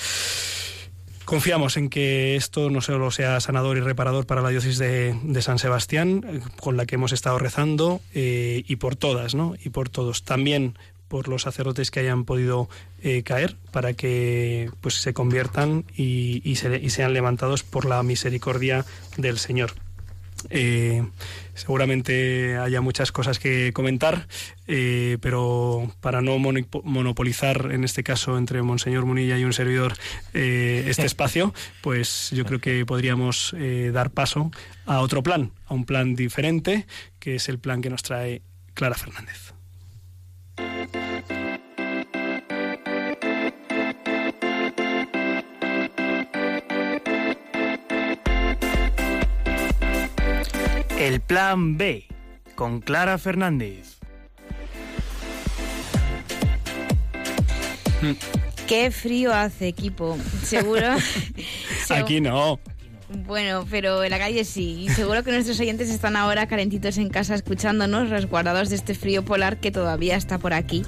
[1.25, 5.57] Confiamos en que esto no solo sea sanador y reparador para la diócesis de, San
[5.57, 9.55] Sebastián, eh, con la que hemos estado rezando, eh, y por todas, ¿no?
[9.63, 10.23] Y por todos.
[10.23, 12.69] También por los sacerdotes que hayan podido
[13.01, 18.85] eh, caer, para que pues se conviertan y sean levantados por la misericordia
[19.17, 19.84] del Señor.
[20.49, 21.05] Eh,
[21.53, 24.27] seguramente haya muchas cosas que comentar,
[24.67, 29.93] eh, pero para no monopolizar, en este caso, entre Monseñor Munilla y un servidor
[30.33, 33.55] eh, este espacio, pues yo creo que podríamos
[33.93, 34.51] dar paso
[34.85, 36.85] a otro plan, a un plan diferente,
[37.19, 38.41] que es el plan que nos trae
[38.73, 39.54] Clara Fernández.
[51.05, 52.07] El Plan B
[52.55, 53.99] con Clara Fernández.
[58.65, 60.17] Qué frío hace, equipo.
[60.41, 60.95] Seguro.
[61.91, 62.59] Aquí no.
[63.27, 64.85] Bueno, pero en la calle sí.
[64.85, 69.23] Y seguro que nuestros oyentes están ahora calentitos en casa escuchándonos, resguardados de este frío
[69.23, 70.81] polar que todavía está por aquí.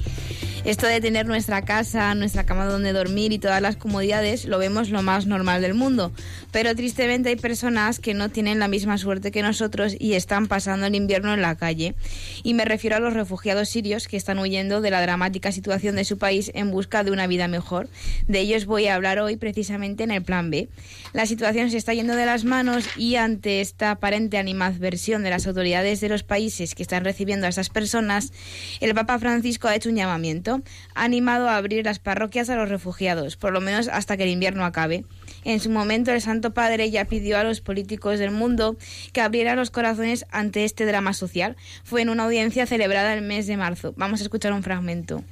[0.66, 4.90] Esto de tener nuestra casa, nuestra cama donde dormir y todas las comodidades lo vemos
[4.90, 6.12] lo más normal del mundo.
[6.52, 10.86] Pero tristemente hay personas que no tienen la misma suerte que nosotros y están pasando
[10.86, 11.96] el invierno en la calle.
[12.44, 16.04] Y me refiero a los refugiados sirios que están huyendo de la dramática situación de
[16.04, 17.88] su país en busca de una vida mejor.
[18.28, 20.68] De ellos voy a hablar hoy precisamente en el Plan B.
[21.14, 25.48] La situación se está yendo de las manos y ante esta aparente animadversión de las
[25.48, 28.34] autoridades de los países que están recibiendo a estas personas,
[28.82, 30.57] el Papa Francisco ha hecho un llamamiento
[30.96, 34.30] ha animado a abrir las parroquias a los refugiados, por lo menos hasta que el
[34.30, 35.06] invierno acabe.
[35.44, 38.76] En su momento, el Santo Padre ya pidió a los políticos del mundo
[39.14, 41.56] que abrieran los corazones ante este drama social.
[41.84, 43.94] Fue en una audiencia celebrada el mes de marzo.
[43.98, 45.24] Vamos a escuchar un fragmento.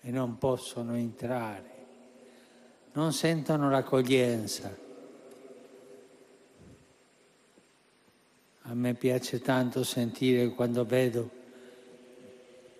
[0.00, 1.70] E non possono entrare,
[2.94, 4.72] non sentono l'accoglienza.
[8.62, 11.30] A me piace tanto sentire quando vedo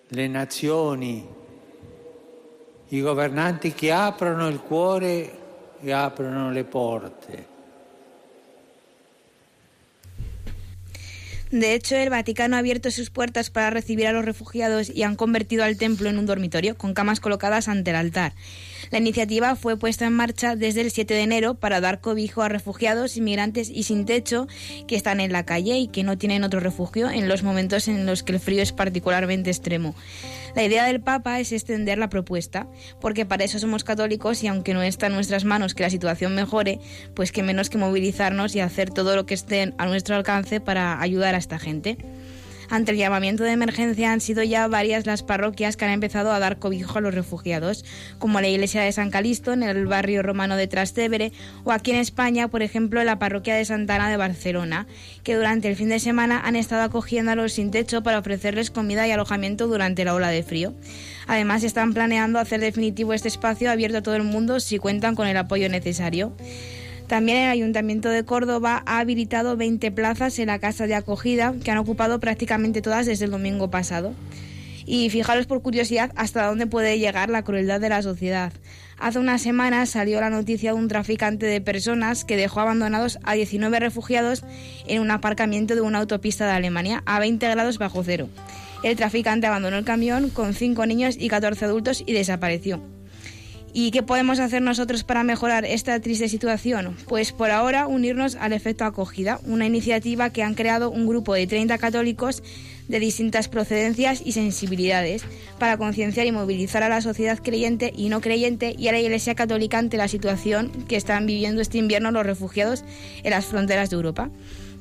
[0.09, 1.27] le nazioni,
[2.89, 5.37] i governanti che aprono il cuore
[5.79, 7.47] e aprono le porte.
[11.51, 15.15] De hecho, el Vaticano ha abierto sus puertas para recibir a los refugiados y han
[15.15, 18.33] convertido al templo en un dormitorio, con camas colocadas ante el altar.
[18.91, 22.49] La iniciativa fue puesta en marcha desde el 7 de enero para dar cobijo a
[22.49, 24.47] refugiados, inmigrantes y sin techo
[24.87, 28.05] que están en la calle y que no tienen otro refugio en los momentos en
[28.05, 29.95] los que el frío es particularmente extremo.
[30.55, 32.67] La idea del Papa es extender la propuesta,
[32.99, 36.35] porque para eso somos católicos y aunque no está en nuestras manos que la situación
[36.35, 36.79] mejore,
[37.13, 41.01] pues que menos que movilizarnos y hacer todo lo que esté a nuestro alcance para
[41.01, 41.97] ayudar a esta gente.
[42.69, 46.37] Ante el llamamiento de emergencia han sido ya varias las parroquias que han empezado a
[46.37, 47.83] dar cobijo a los refugiados,
[48.19, 51.31] como la iglesia de San Calisto en el barrio romano de Trastevere
[51.63, 54.85] o aquí en España, por ejemplo, la parroquia de Santana de Barcelona,
[55.23, 58.69] que durante el fin de semana han estado acogiendo a los sin techo para ofrecerles
[58.69, 60.75] comida y alojamiento durante la ola de frío.
[61.25, 65.27] Además, están planeando hacer definitivo este espacio abierto a todo el mundo si cuentan con
[65.27, 66.33] el apoyo necesario.
[67.09, 71.71] También el Ayuntamiento de Córdoba ha habilitado 20 plazas en la casa de acogida que
[71.71, 74.13] han ocupado prácticamente todas desde el domingo pasado.
[74.85, 78.53] Y fijaros por curiosidad hasta dónde puede llegar la crueldad de la sociedad.
[78.99, 83.33] Hace unas semanas salió la noticia de un traficante de personas que dejó abandonados a
[83.33, 84.43] 19 refugiados
[84.85, 88.29] en un aparcamiento de una autopista de Alemania a 20 grados bajo cero.
[88.83, 92.98] El traficante abandonó el camión con 5 niños y 14 adultos y desapareció.
[93.73, 96.95] ¿Y qué podemos hacer nosotros para mejorar esta triste situación?
[97.07, 101.45] Pues por ahora unirnos al efecto acogida, una iniciativa que han creado un grupo de
[101.45, 102.41] 30 católicos
[102.87, 105.23] de distintas procedencias y sensibilidades
[105.59, 109.35] para concienciar y movilizar a la sociedad creyente y no creyente y a la Iglesia
[109.35, 112.83] Católica ante la situación que están viviendo este invierno los refugiados
[113.23, 114.31] en las fronteras de Europa.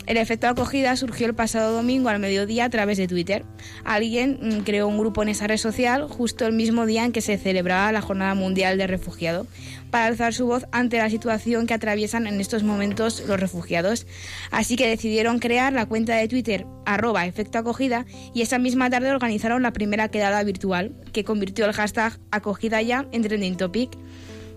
[0.08, 3.44] El efecto acogida surgió el pasado domingo al mediodía a través de Twitter.
[3.84, 7.20] Alguien mm, creó un grupo en esa red social justo el mismo día en que
[7.20, 9.46] se celebraba la Jornada Mundial de Refugiado
[9.90, 14.06] para alzar su voz ante la situación que atraviesan en estos momentos los refugiados.
[14.50, 19.74] Así que decidieron crear la cuenta de Twitter arroba y esa misma tarde organizaron la
[19.74, 23.90] primera quedada virtual que convirtió el hashtag acogida ya en trending topic.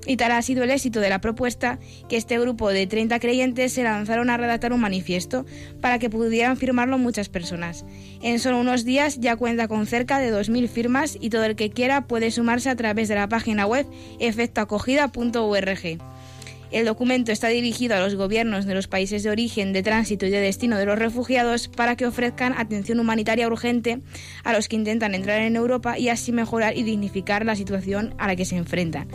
[0.06, 1.78] Y tal ha sido el éxito de la propuesta
[2.10, 5.46] que este grupo de 30 creyentes se lanzaron a redactar un manifiesto
[5.80, 7.86] para que pudieran firmarlo muchas personas.
[8.22, 11.70] En solo unos días ya cuenta con cerca de 2.000 firmas y todo el que
[11.70, 13.86] quiera puede sumarse a través de la página web
[14.20, 16.11] efectoacogida.org.
[16.72, 20.30] El documento está dirigido a los gobiernos de los países de origen, de tránsito y
[20.30, 24.00] de destino de los refugiados para que ofrezcan atención humanitaria urgente
[24.46, 28.28] a los que intentan entrar en Europa y así mejorar y dignificar la situación a
[28.28, 29.10] la que se enfrentan.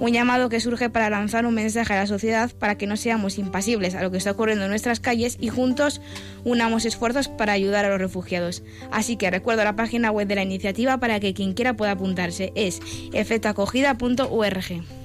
[0.00, 3.36] Un llamado que surge para lanzar un mensaje a la sociedad para que no seamos
[3.36, 6.00] impasibles a lo que está ocurriendo en nuestras calles y juntos
[6.44, 8.62] unamos esfuerzos para ayudar a los refugiados.
[8.90, 12.52] Así que recuerdo la página web de la iniciativa para que quien quiera pueda apuntarse.
[12.54, 12.80] Es
[13.12, 15.01] efectoacogida.org.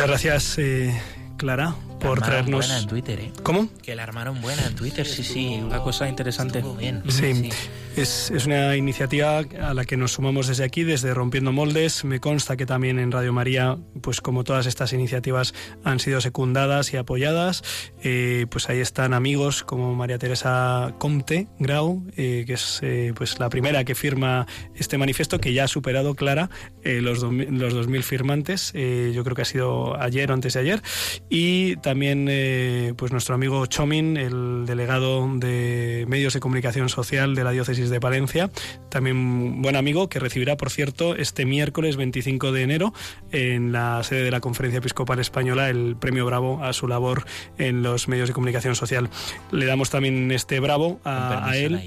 [0.00, 0.98] Muchas gracias, eh,
[1.36, 1.74] Clara,
[2.08, 2.66] por traernos.
[2.66, 3.32] buena en Twitter, ¿eh?
[3.42, 3.68] ¿Cómo?
[3.82, 5.60] Que la armaron buena en Twitter, sí, sí.
[5.62, 6.62] Una cosa interesante.
[6.78, 7.02] Bien.
[7.08, 7.50] Sí,
[7.96, 12.04] Es, es una iniciativa a la que nos sumamos desde aquí, desde Rompiendo Moldes.
[12.04, 16.92] Me consta que también en Radio María, pues como todas estas iniciativas han sido secundadas
[16.94, 17.62] y apoyadas,
[18.02, 23.38] eh, pues ahí están amigos como María Teresa Comte Grau, eh, que es eh, pues
[23.40, 26.48] la primera que firma este manifiesto, que ya ha superado, Clara,
[26.84, 28.70] eh, los, do- los 2.000 firmantes.
[28.74, 30.82] Eh, yo creo que ha sido ayer o antes de ayer.
[31.28, 37.44] Y también eh, pues nuestro amigo Chomin, el delegado de medios de comunicación social de
[37.44, 38.50] la diócesis de Palencia,
[38.88, 42.94] también buen amigo que recibirá, por cierto, este miércoles 25 de enero
[43.32, 47.24] en la sede de la Conferencia Episcopal Española el premio Bravo a su labor
[47.58, 49.10] en los medios de comunicación social.
[49.50, 51.80] Le damos también este Bravo a, a él.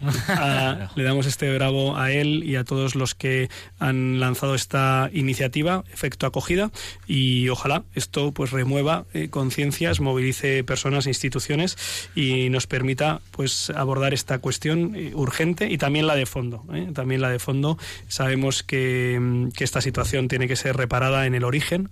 [0.00, 0.28] La IN, ¿eh?
[0.28, 5.10] A- le damos este bravo a él y a todos los que han lanzado esta
[5.12, 6.70] iniciativa, efecto acogida,
[7.06, 11.76] y ojalá esto pues remueva eh, conciencias, movilice personas e instituciones
[12.14, 16.64] y nos permita pues abordar esta cuestión eh, urgente y también la de fondo.
[16.72, 16.88] ¿eh?
[16.94, 17.78] También la de fondo.
[18.08, 21.90] Sabemos que, mm, que esta situación tiene que ser reparada en el origen,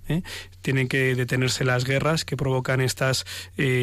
[0.62, 3.24] tienen que detenerse las guerras que provocan estas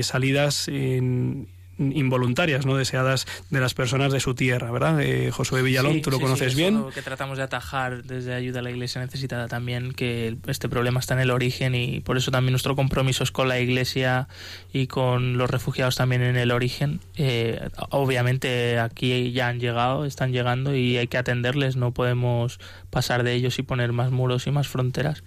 [0.02, 5.02] salidas en involuntarias, no deseadas de las personas de su tierra, ¿verdad?
[5.02, 6.76] Eh, Josué Villalón, Sí, tú lo sí, conoces sí, bien.
[6.76, 11.00] eso que tratamos de atajar desde Ayuda a la Iglesia Necesitada también, que este problema
[11.00, 14.28] está en el origen y por eso también nuestro compromiso es con la Iglesia
[14.74, 17.00] y con los refugiados también en el origen.
[17.18, 22.60] Eh, obviamente aquí ya han llegado, están llegando y hay que atenderles, no podemos
[22.90, 25.24] pasar de ellos y poner más muros y más fronteras.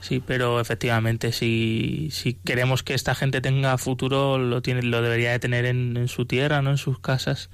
[0.00, 5.30] Sí, pero efectivamente si, si queremos que esta gente tenga futuro, lo, tiene, lo debería
[5.30, 7.50] de tener en, en su tierra, no en sus casas.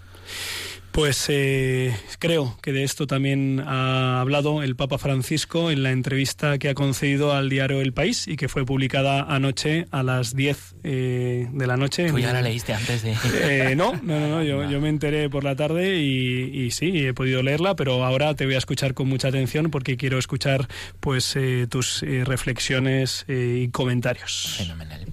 [0.98, 6.58] Pues eh, creo que de esto también ha hablado el Papa Francisco en la entrevista
[6.58, 10.74] que ha concedido al diario El País y que fue publicada anoche a las 10
[10.82, 12.08] eh, de la noche.
[12.08, 13.14] Tú ya la leíste antes de...
[13.42, 17.06] Eh, no, no, no, no, yo, yo me enteré por la tarde y, y sí,
[17.06, 20.66] he podido leerla, pero ahora te voy a escuchar con mucha atención porque quiero escuchar
[20.98, 24.56] pues eh, tus eh, reflexiones eh, y comentarios.
[24.58, 25.06] Fenomenal.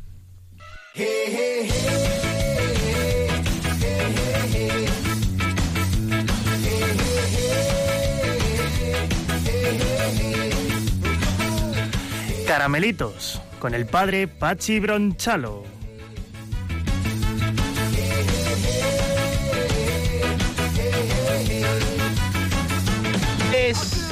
[0.95, 2.54] Hey, hey, hey.
[12.45, 15.75] Caramelitos, con el padre Pachi Bronchalo.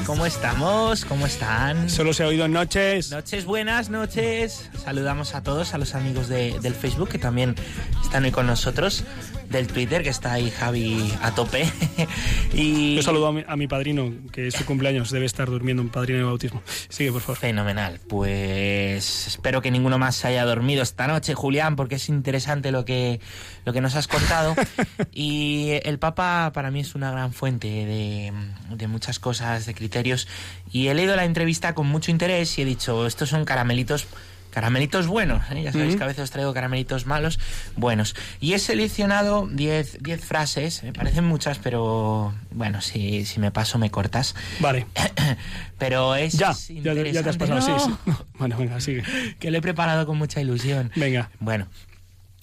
[0.06, 1.06] ¿Cómo estamos?
[1.06, 1.90] ¿Cómo están?
[1.90, 3.10] Solo se ha oído noches.
[3.10, 4.70] Noches buenas, noches.
[4.84, 7.56] Saludamos a todos, a los amigos de, del Facebook que también
[8.02, 9.06] están hoy con nosotros,
[9.50, 11.72] del Twitter que está ahí Javi a tope.
[12.54, 15.82] y Yo saludo a mi, a mi padrino, que es su cumpleaños, debe estar durmiendo
[15.82, 16.62] un padrino de bautismo.
[16.90, 17.38] Sigue, por favor.
[17.38, 18.00] Fenomenal.
[18.08, 22.84] Pues espero que ninguno más se haya dormido esta noche, Julián, porque es interesante lo
[22.84, 23.22] que,
[23.64, 24.54] lo que nos has contado.
[25.14, 28.34] y el Papa para mí es una gran fuente de,
[28.76, 30.28] de muchas cosas, de criterios.
[30.72, 34.08] Y he leído la entrevista con mucho interés y he dicho, estos son caramelitos
[34.50, 35.42] caramelitos buenos.
[35.50, 35.64] ¿eh?
[35.64, 37.40] Ya sabéis que a veces os traigo caramelitos malos,
[37.76, 38.16] buenos.
[38.40, 43.90] Y he seleccionado 10 frases, me parecen muchas, pero bueno, si, si me paso me
[43.90, 44.36] cortas.
[44.60, 44.86] Vale.
[45.80, 47.80] pero es ya, ya, ya, te has pasado, ¿no?
[47.80, 48.12] sí, sí.
[48.38, 49.04] Bueno, venga, sigue.
[49.40, 50.92] Que lo he preparado con mucha ilusión.
[50.96, 51.32] Venga.
[51.40, 51.68] Bueno.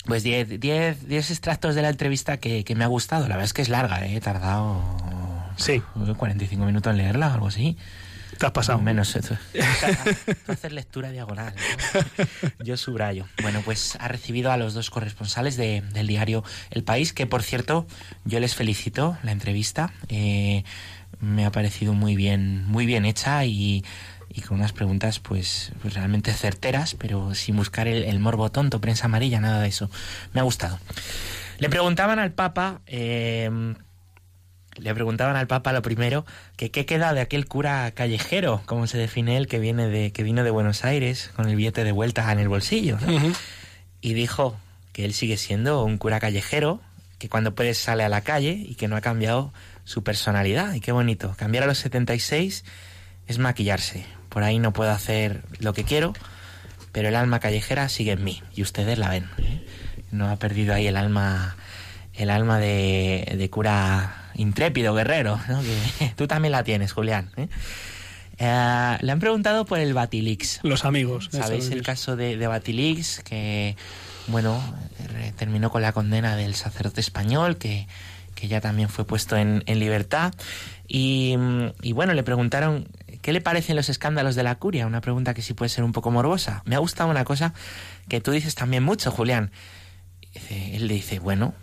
[0.07, 3.29] Pues 10 diez, diez extractos de la entrevista que, que, me ha gustado.
[3.29, 4.17] La verdad es que es larga, ¿eh?
[4.17, 4.83] he tardado
[5.57, 5.83] sí.
[6.17, 7.77] 45 minutos en leerla o algo así.
[8.41, 8.79] Te has pasado.
[8.81, 9.37] Menos eso.
[10.49, 11.53] hacer lectura diagonal.
[11.55, 12.65] ¿no?
[12.65, 13.27] Yo subrayo.
[13.43, 17.43] Bueno, pues ha recibido a los dos corresponsales de, del diario El País, que por
[17.43, 17.87] cierto,
[18.25, 19.93] yo les felicito la entrevista.
[20.09, 20.65] Eh,
[21.21, 23.85] me ha parecido muy bien, muy bien hecha y,
[24.31, 28.81] y con unas preguntas pues, pues, realmente certeras, pero sin buscar el, el, morbo tonto,
[28.81, 29.91] prensa amarilla, nada de eso.
[30.33, 30.79] Me ha gustado.
[31.59, 32.81] Le preguntaban al Papa.
[32.87, 33.51] Eh,
[34.77, 36.25] le preguntaban al Papa lo primero
[36.57, 40.23] que qué queda de aquel cura callejero, como se define él, que viene de que
[40.23, 43.13] vino de Buenos Aires con el billete de vuelta en el bolsillo, ¿no?
[43.13, 43.37] uh -huh.
[44.01, 44.57] Y dijo
[44.93, 46.81] que él sigue siendo un cura callejero,
[47.19, 49.53] que cuando puede sale a la calle y que no ha cambiado
[49.85, 50.73] su personalidad.
[50.75, 52.65] Y qué bonito, cambiar a los 76
[53.27, 54.07] es maquillarse.
[54.29, 56.15] Por ahí no puedo hacer lo que quiero,
[56.93, 59.29] pero el alma callejera sigue en mí y ustedes la ven.
[59.39, 59.67] ¿eh?
[60.13, 61.57] No ha perdido ahí el alma
[62.15, 65.61] el alma de, de cura intrépido, guerrero, ¿no?
[65.63, 67.31] que tú también la tienes, Julián.
[67.37, 67.49] ¿eh?
[68.39, 70.61] Eh, le han preguntado por el Batilix.
[70.63, 71.29] Los amigos.
[71.31, 73.21] ¿Sabéis el caso de, de Batilix?
[73.21, 73.77] Que,
[74.29, 74.63] bueno,
[75.37, 77.87] terminó con la condena del sacerdote español, que,
[78.35, 80.33] que ya también fue puesto en, en libertad.
[80.89, 81.37] Y,
[81.83, 82.89] y, bueno, le preguntaron
[83.21, 84.87] qué le parecen los escándalos de la curia.
[84.87, 86.63] Una pregunta que sí puede ser un poco morbosa.
[86.65, 87.53] Me ha gustado una cosa
[88.09, 89.51] que tú dices también mucho, Julián.
[90.49, 91.55] Él le dice, bueno,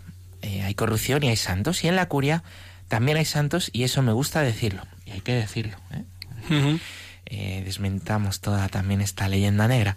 [0.42, 2.44] eh, hay corrupción y hay santos, y en la curia
[2.88, 5.76] también hay santos, y eso me gusta decirlo, y hay que decirlo.
[5.92, 6.04] ¿eh?
[6.50, 6.80] Uh -huh.
[7.26, 9.96] eh, desmentamos toda también esta leyenda negra.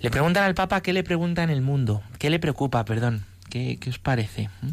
[0.00, 3.78] Le preguntan al Papa qué le pregunta en el mundo, qué le preocupa, perdón, qué,
[3.80, 4.70] qué os parece, ¿Mm?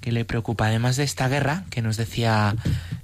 [0.00, 2.56] qué le preocupa, además de esta guerra que nos decía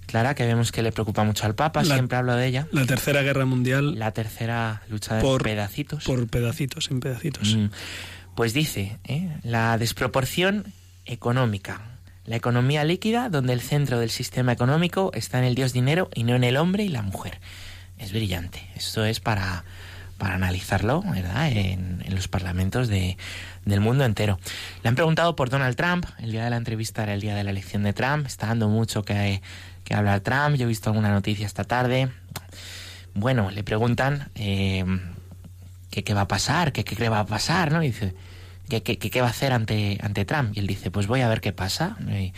[0.06, 2.68] Clara, que vemos que le preocupa mucho al Papa, la, siempre hablo de ella.
[2.72, 3.98] La tercera guerra mundial.
[3.98, 6.04] La tercera lucha de por, pedacitos.
[6.04, 7.56] Por pedacitos, en pedacitos.
[7.56, 7.66] Mm.
[8.34, 9.28] Pues dice, ¿eh?
[9.42, 10.72] la desproporción
[11.04, 11.93] económica.
[12.26, 16.24] La economía líquida, donde el centro del sistema económico está en el dios dinero y
[16.24, 17.38] no en el hombre y la mujer.
[17.98, 18.66] Es brillante.
[18.74, 19.64] Esto es para,
[20.16, 21.50] para analizarlo, ¿verdad?
[21.52, 23.18] En, los parlamentos de,
[23.64, 24.38] del mundo entero.
[24.82, 26.06] Le han preguntado por Donald Trump.
[26.18, 28.26] El día de la entrevista era el día de la elección de Trump.
[28.26, 29.42] Está dando mucho que,
[29.84, 30.56] que hablar Trump.
[30.56, 32.08] Yo he visto alguna noticia esta tarde.
[33.14, 34.84] Bueno, le preguntan eh,
[35.90, 37.82] qué va a pasar, qué va a pasar, ¿no?
[37.82, 38.14] Y dice,
[38.68, 40.56] ¿qué, qué, qué va a hacer ante, ante Trump?
[40.56, 41.96] Y él dice, pues voy a ver qué pasa.
[42.00, 42.32] Y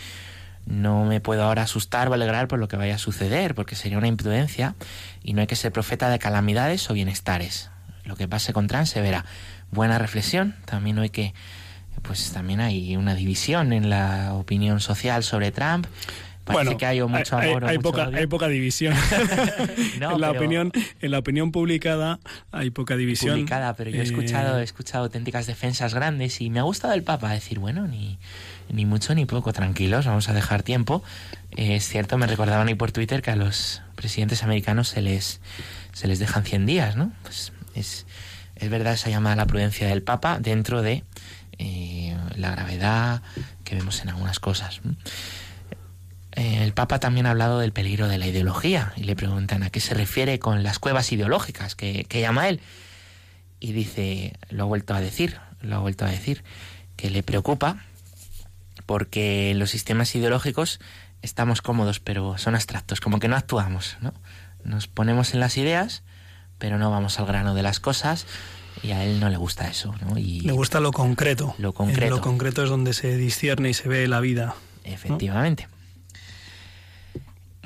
[0.67, 3.97] no me puedo ahora asustar o alegrar por lo que vaya a suceder, porque sería
[3.97, 4.75] una imprudencia
[5.23, 7.69] y no hay que ser profeta de calamidades o bienestares.
[8.03, 9.25] Lo que pase con Trump se verá.
[9.71, 11.33] Buena reflexión, también hay que,
[12.01, 15.87] pues también hay una división en la opinión social sobre Trump.
[16.47, 17.63] Parece bueno, que hay mucho amor.
[17.65, 18.17] Hay, hay, mucho poca, odio.
[18.17, 18.95] hay poca división.
[19.99, 20.39] no, en, la pero...
[20.39, 20.71] opinión,
[21.01, 22.19] en la opinión publicada
[22.51, 23.35] hay poca división.
[23.35, 27.03] Publicada, pero yo he escuchado, he escuchado auténticas defensas grandes y me ha gustado el
[27.03, 28.17] Papa decir, bueno, ni,
[28.69, 31.03] ni mucho ni poco, tranquilos, vamos a dejar tiempo.
[31.51, 35.41] Eh, es cierto, me recordaban ahí por Twitter que a los presidentes americanos se les,
[35.91, 37.11] se les dejan 100 días, ¿no?
[37.23, 38.05] Pues es,
[38.55, 41.03] es verdad esa llamada a la prudencia del Papa dentro de
[41.59, 43.21] eh, la gravedad
[43.63, 44.81] que vemos en algunas cosas.
[46.37, 49.71] Eh, el Papa también ha hablado del peligro de la ideología y le preguntan a
[49.71, 52.61] qué se refiere con las cuevas ideológicas que, que llama él.
[53.59, 56.43] Y dice, lo ha vuelto a decir, lo ha vuelto a decir,
[56.95, 57.77] que le preocupa
[58.85, 60.79] porque los sistemas ideológicos
[61.23, 64.13] estamos cómodos, pero son abstractos, como que no actuamos, ¿no?
[64.63, 66.03] Nos ponemos en las ideas,
[66.59, 68.27] pero no vamos al grano de las cosas
[68.83, 70.19] y a él no le gusta eso, ¿no?
[70.19, 71.55] Y le gusta lo concreto.
[71.57, 72.03] Lo concreto.
[72.03, 74.53] En lo concreto es donde se discierne y se ve la vida.
[74.83, 75.67] Efectivamente.
[75.71, 75.76] ¿no?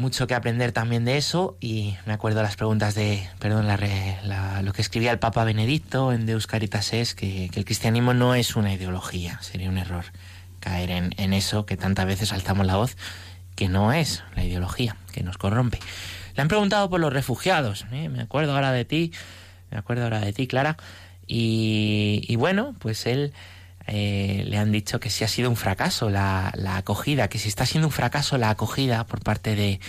[0.02, 4.74] Mucho que aprender también de eso y me acuerdo las preguntas de, perdón, la, lo
[4.74, 8.74] que escribía el Papa Benedicto en Deus Caritas es que, el cristianismo no es una
[8.74, 10.06] ideología, sería un error
[10.60, 12.98] caer en, eso que tantas veces alzamos la voz,
[13.56, 15.80] que no es la ideología, que nos corrompe.
[16.36, 18.10] Le han preguntado por los refugiados, ¿eh?
[18.10, 19.14] me acuerdo ahora de ti,
[19.70, 20.78] me acuerdo ahora de ti, Clara,
[21.28, 23.34] y bueno, pues él
[23.94, 27.50] eh, le han dicho que si ha sido un fracaso la, la, acogida, que si
[27.50, 29.82] está siendo un fracaso la acogida por parte de,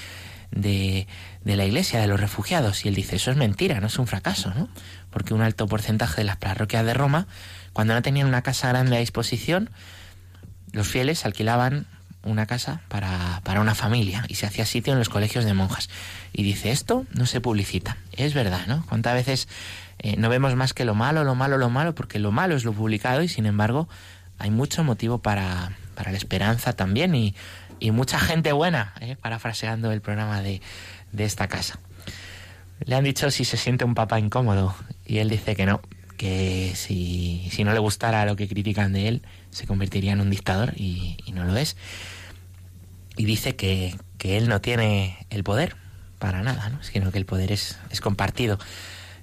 [0.51, 1.07] de,
[1.45, 2.85] de, la iglesia, de los refugiados.
[2.85, 4.69] Y él dice, eso es mentira, no es un fracaso, ¿no?
[5.11, 7.29] Porque un alto porcentaje de las parroquias de Roma,
[7.73, 9.71] cuando no tenían una casa grande a disposición,
[10.73, 11.87] los fieles alquilaban
[12.25, 15.89] una casa para, para una familia y se hacía sitio en los colegios de monjas.
[16.33, 17.99] Y dice, esto no se publicita.
[18.11, 18.85] Es verdad, ¿no?
[18.89, 19.47] ¿Cuántas veces
[20.03, 22.65] eh, no vemos más que lo malo, lo malo, lo malo, porque lo malo es
[22.65, 23.89] lo publicado y sin embargo
[24.39, 27.35] hay mucho motivo para, para la esperanza también y,
[27.79, 30.61] y mucha gente buena, eh, parafraseando el programa de,
[31.13, 31.79] de esta casa.
[32.85, 34.75] Le han dicho si se siente un papá incómodo
[35.07, 35.81] y él dice que no,
[36.17, 40.31] que si, si no le gustara lo que critican de él, se convertiría en un
[40.31, 41.77] dictador y, y no lo es.
[43.17, 45.77] Y dice que, que, él no tiene el poder
[46.19, 46.83] para nada, ¿no?
[46.83, 48.59] sino que el poder es, es compartido.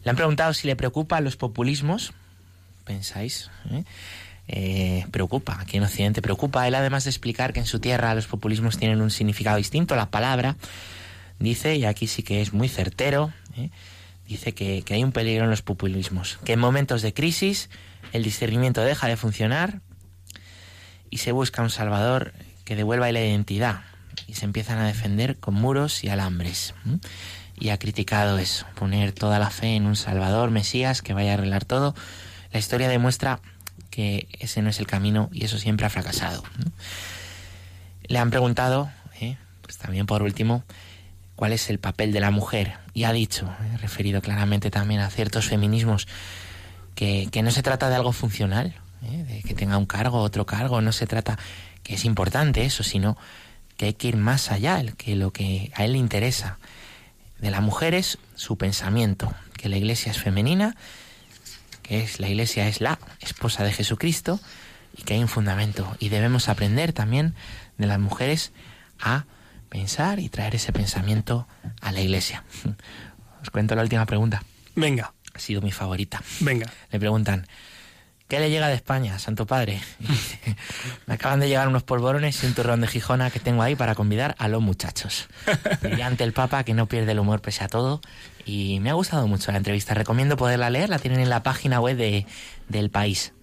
[0.09, 2.13] Le han preguntado si le preocupan los populismos.
[2.83, 3.51] ¿Pensáis?
[3.69, 3.83] ¿Eh?
[4.47, 6.67] Eh, preocupa, aquí en Occidente preocupa.
[6.67, 10.09] Él, además de explicar que en su tierra los populismos tienen un significado distinto, la
[10.09, 10.55] palabra,
[11.37, 13.69] dice, y aquí sí que es muy certero, ¿eh?
[14.27, 17.69] dice que, que hay un peligro en los populismos, que en momentos de crisis
[18.11, 19.79] el discernimiento deja de funcionar
[21.11, 22.33] y se busca un salvador
[22.65, 23.81] que devuelva la identidad
[24.25, 26.73] y se empiezan a defender con muros y alambres
[27.59, 31.33] y ha criticado eso, poner toda la fe en un Salvador, Mesías, que vaya a
[31.35, 31.93] arreglar todo.
[32.51, 33.41] La historia demuestra
[33.89, 36.43] que ese no es el camino y eso siempre ha fracasado.
[38.03, 38.89] Le han preguntado,
[39.19, 39.37] ¿eh?
[39.61, 40.63] pues también por último,
[41.35, 43.77] cuál es el papel de la mujer y ha dicho, ¿eh?
[43.77, 46.07] referido claramente también a ciertos feminismos,
[46.95, 49.23] que, que no se trata de algo funcional, ¿eh?
[49.23, 51.37] de que tenga un cargo, otro cargo, no se trata
[51.83, 53.17] que es importante eso, sino
[53.77, 56.57] que hay que ir más allá, que lo que a él le interesa
[57.39, 60.75] de la mujer es su pensamiento, que la iglesia es femenina,
[61.83, 64.39] que es la iglesia es la esposa de Jesucristo
[64.95, 67.33] y que hay un fundamento y debemos aprender también
[67.77, 68.51] de las mujeres
[68.99, 69.25] a
[69.69, 71.47] pensar y traer ese pensamiento
[71.81, 72.43] a la iglesia.
[73.41, 74.43] Os cuento la última pregunta.
[74.75, 75.13] Venga.
[75.33, 76.21] Ha sido mi favorita.
[76.41, 76.69] Venga.
[76.91, 77.47] Le preguntan,
[78.29, 79.81] ¿Qué le llega de España, Santo Padre?
[81.07, 83.95] Me acaban de llegar unos polvorones y un turrón de Gijona que tengo ahí para
[83.95, 85.27] convidar a los muchachos.
[86.03, 88.01] ante el Papa que no pierde el humor pese a todo.
[88.45, 89.95] Y me ha gustado mucho la entrevista.
[89.95, 90.91] Recomiendo poderla leer.
[90.91, 92.27] La tienen en la página web de,
[92.67, 93.33] del país.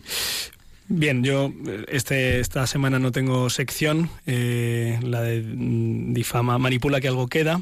[0.86, 1.52] Bien, yo
[1.88, 7.60] este, esta semana no tengo sección, eh, la de mm, difama, manipula que algo queda.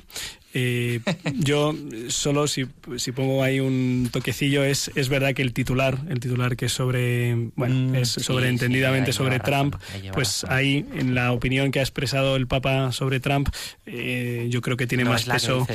[0.56, 1.00] Eh,
[1.34, 1.74] yo
[2.06, 6.56] solo si, si, pongo ahí un toquecillo es es verdad que el titular el titular
[6.56, 9.74] que es sobre bueno mm, es sobreentendidamente sí, sobre Trump
[10.12, 13.48] pues ahí en la opinión que ha expresado el Papa sobre Trump
[13.84, 15.66] eh, yo creo que tiene no más peso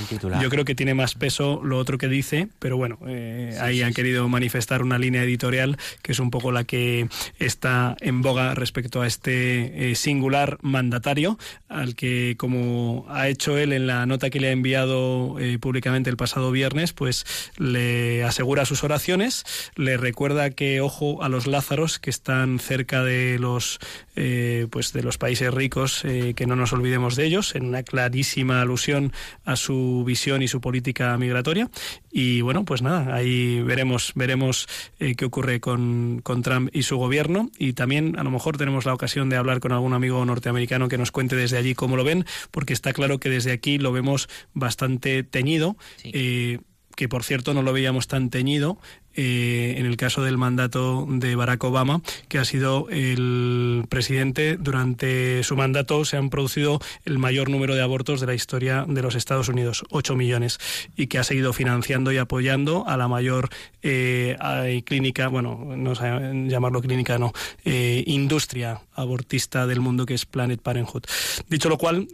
[0.42, 3.82] yo creo que tiene más peso lo otro que dice pero bueno eh, sí, ahí
[3.82, 8.56] han querido manifestar una línea editorial que es un poco la que está en boga
[8.56, 14.40] respecto a este singular mandatario al que como ha hecho él en la nota que
[14.40, 17.26] le ha enviado enviado eh, públicamente el pasado viernes, pues
[17.58, 19.44] le asegura sus oraciones,
[19.76, 23.80] le recuerda que ojo a los lázaros que están cerca de los
[24.16, 27.82] eh, pues de los países ricos, eh, que no nos olvidemos de ellos, en una
[27.82, 29.12] clarísima alusión
[29.44, 31.72] a su visión y su política migratoria.
[32.12, 34.68] Y bueno, pues nada, ahí veremos, veremos
[35.00, 37.50] qué ocurre con, con Trump y su gobierno.
[37.58, 40.98] Y también a lo mejor tenemos la ocasión de hablar con algún amigo norteamericano que
[40.98, 44.28] nos cuente desde allí cómo lo ven, porque está claro que desde aquí lo vemos
[44.60, 45.78] bastante teñido.
[45.98, 46.12] Sí.
[46.14, 46.60] Eh,
[46.96, 48.78] que por cierto no lo veíamos tan teñido
[49.16, 55.44] eh, en el caso del mandato de Barack Obama, que ha sido el presidente durante
[55.44, 59.16] su mandato se han producido el mayor número de abortos de la historia de los
[59.16, 60.60] Estados Unidos, 8 millones,
[60.96, 63.50] y que ha seguido financiando y apoyando a la mayor
[63.82, 64.38] eh,
[64.86, 66.04] clínica, bueno, no sé
[66.48, 67.34] llamarlo clínica, no,
[67.66, 71.04] eh, industria abortista del mundo que es Planet Parenthood.
[71.50, 72.08] Dicho lo cual,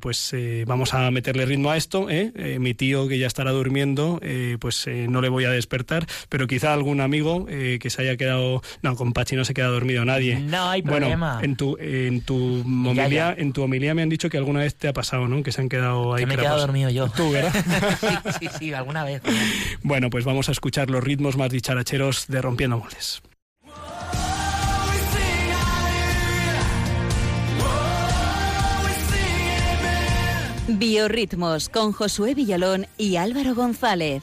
[0.00, 0.34] pues
[0.66, 2.06] vamos a meterle ritmo a esto.
[2.58, 4.20] mi tío que ya estará durmiendo,
[4.60, 8.96] pues no le voy a despertar, pero quizá algún amigo que se haya quedado, no,
[8.96, 10.40] con Pachi no se queda dormido nadie.
[10.40, 11.34] No hay problema.
[11.34, 13.34] Bueno, en tu, en tu homilía, ya.
[13.36, 15.42] en tu homilía me han dicho que alguna vez te ha pasado, ¿no?
[15.42, 16.22] Que se han quedado ahí.
[16.22, 17.08] Que me he quedado dormido yo.
[17.10, 17.52] Tú, ¿verdad?
[18.00, 19.22] sí, sí, sí, alguna vez.
[19.82, 23.22] Bueno, pues vamos a escuchar los ritmos más dicharacheros de Rompiendo Moldes.
[30.68, 34.22] Biorritmos con Josué Villalón y Álvaro González.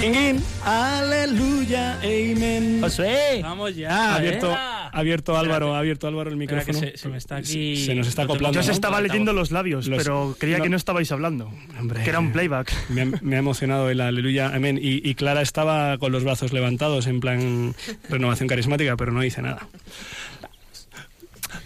[0.00, 2.80] Singing, aleluya, amen.
[2.80, 3.40] Josué.
[3.42, 4.12] Vamos ya.
[4.12, 4.56] Ha abierto, ¿eh?
[4.92, 6.78] abierto Álvaro, ha abierto Álvaro el micrófono.
[6.78, 7.84] se, se me está aquí.
[7.84, 8.54] Se nos está acoplando.
[8.54, 8.74] Yo se ¿no?
[8.74, 10.62] estaba leyendo los labios, Los- pero creía no.
[10.64, 11.50] que no estabais hablando.
[11.80, 12.04] Hombre.
[12.04, 12.72] Que era un playback.
[12.90, 14.78] Me ha, me ha emocionado el aleluya, amén.
[14.80, 17.74] Y, y Clara estaba con los brazos levantados en plan
[18.08, 19.66] renovación carismática, pero no dice nada.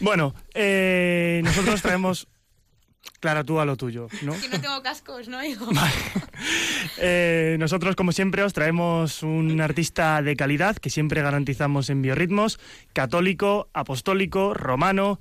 [0.00, 2.28] Bueno, eh, nosotros traemos...
[3.22, 4.32] Clara, tú a lo tuyo, ¿no?
[4.32, 5.42] Que no tengo cascos, ¿no?
[5.44, 5.68] Hijo?
[6.98, 12.58] Eh, nosotros, como siempre, os traemos un artista de calidad que siempre garantizamos en Biorritmos,
[12.92, 15.20] católico, apostólico, romano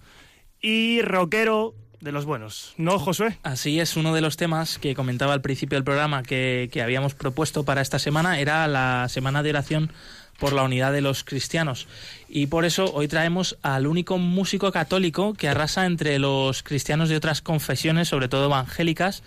[0.59, 2.73] y rockero de los buenos.
[2.77, 3.37] ¿No, Josué?
[3.43, 7.13] Así es, uno de los temas que comentaba al principio del programa que, que habíamos
[7.13, 9.91] propuesto para esta semana era la semana de oración
[10.39, 11.87] por la unidad de los cristianos.
[12.33, 17.17] Y por eso hoy traemos al único músico católico que arrasa entre los cristianos de
[17.17, 19.21] otras confesiones, sobre todo evangélicas.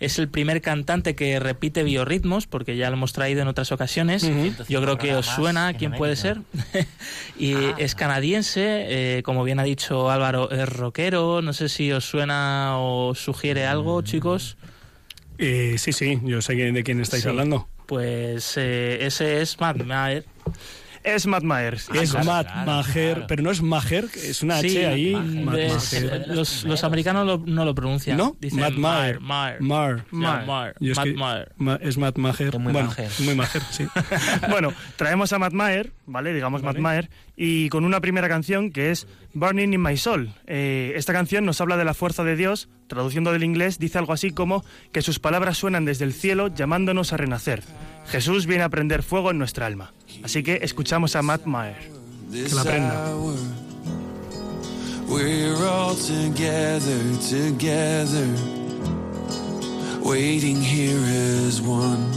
[0.00, 4.28] Es el primer cantante que repite biorritmos, porque ya lo hemos traído en otras ocasiones.
[4.68, 6.40] Yo creo que os suena quién puede ser.
[7.38, 11.42] y es canadiense, eh, como bien ha dicho Álvaro, es rockero.
[11.42, 14.56] No sé si os suena o sugiere algo, chicos.
[15.38, 17.28] Eh, sí, sí, yo sé de quién estáis Sí.
[17.28, 17.68] hablando.
[17.86, 20.24] Pues eh, ese es Matt Maher.
[21.04, 21.88] Es Matt Myers.
[21.94, 23.26] es claro, Matt claro, Maher, claro.
[23.28, 25.14] pero no es Maher, es una Sí, H ahí.
[25.14, 26.24] Matt es- Maher.
[26.28, 28.16] los, los americanos lo- no lo pronuncian.
[28.16, 28.36] ¿No?
[28.40, 29.20] Dicen Matt Maher.
[29.20, 29.60] Maher.
[29.60, 30.04] Maher.
[30.10, 30.74] Maher.
[30.80, 31.52] Es Matt Maher.
[31.56, 32.48] Ma- es Matt Maher.
[32.54, 33.06] Es muy bueno, majer.
[33.06, 33.86] es muy Maher, sí.
[34.50, 36.32] Bueno, traemos a Matt Maher, ¿vale?
[36.34, 40.30] Digamos Matt Maher, y con una primera canción que es Burning in My Soul.
[40.46, 44.12] Eh, esta canción nos habla de la fuerza de Dios, traduciendo del inglés, dice algo
[44.12, 47.62] así como que sus palabras suenan desde el cielo llamándonos a renacer.
[48.08, 49.92] Jesús viene a prender fuego en nuestra alma.
[50.22, 51.76] Así que escuchamos a Matt Maher.
[52.30, 53.14] Que la aprenda.
[55.08, 57.00] We're all together,
[57.30, 58.28] together,
[60.02, 61.00] waiting here
[61.46, 62.12] as one.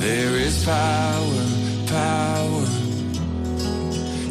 [0.00, 1.44] There is power,
[1.86, 2.66] power,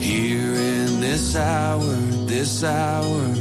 [0.01, 1.95] here in this hour,
[2.25, 3.33] this hour.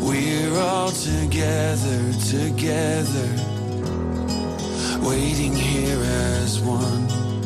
[0.00, 3.28] We're all together, together,
[5.02, 7.37] waiting here as one.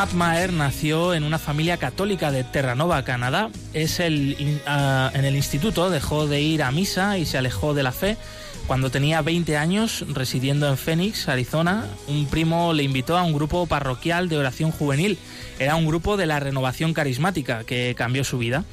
[0.00, 3.50] Matt Maher nació en una familia católica de Terranova, Canadá.
[3.74, 7.82] Es el, ah, en el instituto dejó de ir a misa y se alejó de
[7.82, 8.16] la fe.
[8.66, 13.66] Cuando tenía 20 años, residiendo en Phoenix, Arizona, un primo le invitó a un grupo
[13.66, 15.18] parroquial de oración juvenil.
[15.58, 18.64] Era un grupo de la renovación carismática que cambió su vida.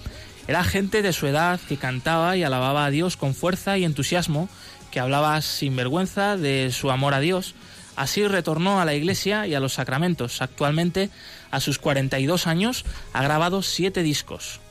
[0.47, 4.47] Era gente de su edad que cantaba y alababa a Dios con fuerza y entusiasmo,
[4.91, 7.53] que hablaba sin vergüenza de su amor a Dios.
[7.97, 10.41] Así retornó a la iglesia y a los sacramentos.
[10.41, 11.09] Actualmente,
[11.51, 14.61] a sus 42 años, ha grabado siete discos.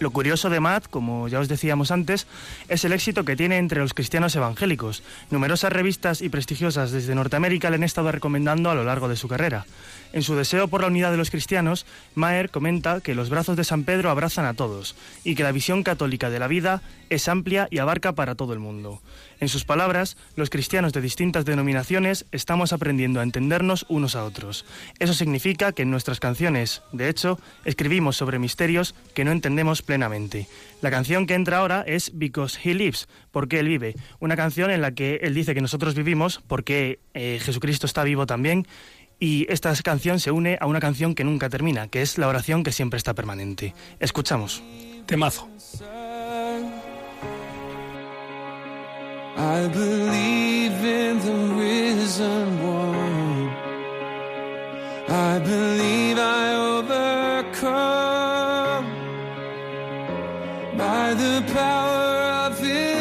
[0.00, 2.26] Lo curioso de Matt, como ya os decíamos antes,
[2.68, 5.02] es el éxito que tiene entre los cristianos evangélicos.
[5.30, 9.28] Numerosas revistas y prestigiosas desde Norteamérica le han estado recomendando a lo largo de su
[9.28, 9.64] carrera.
[10.12, 13.64] En su deseo por la unidad de los cristianos, Maher comenta que los brazos de
[13.64, 17.68] San Pedro abrazan a todos y que la visión católica de la vida es amplia
[17.70, 19.00] y abarca para todo el mundo.
[19.44, 24.64] En sus palabras, los cristianos de distintas denominaciones estamos aprendiendo a entendernos unos a otros.
[25.00, 30.48] Eso significa que en nuestras canciones, de hecho, escribimos sobre misterios que no entendemos plenamente.
[30.80, 33.96] La canción que entra ahora es Because He Lives, porque Él vive.
[34.18, 38.24] Una canción en la que Él dice que nosotros vivimos porque eh, Jesucristo está vivo
[38.24, 38.66] también.
[39.20, 42.64] Y esta canción se une a una canción que nunca termina, que es la oración
[42.64, 43.74] que siempre está permanente.
[44.00, 44.62] Escuchamos.
[45.04, 45.50] Temazo.
[49.36, 53.48] I believe in the risen one.
[55.08, 57.74] I believe I overcome
[60.76, 62.93] by the power of his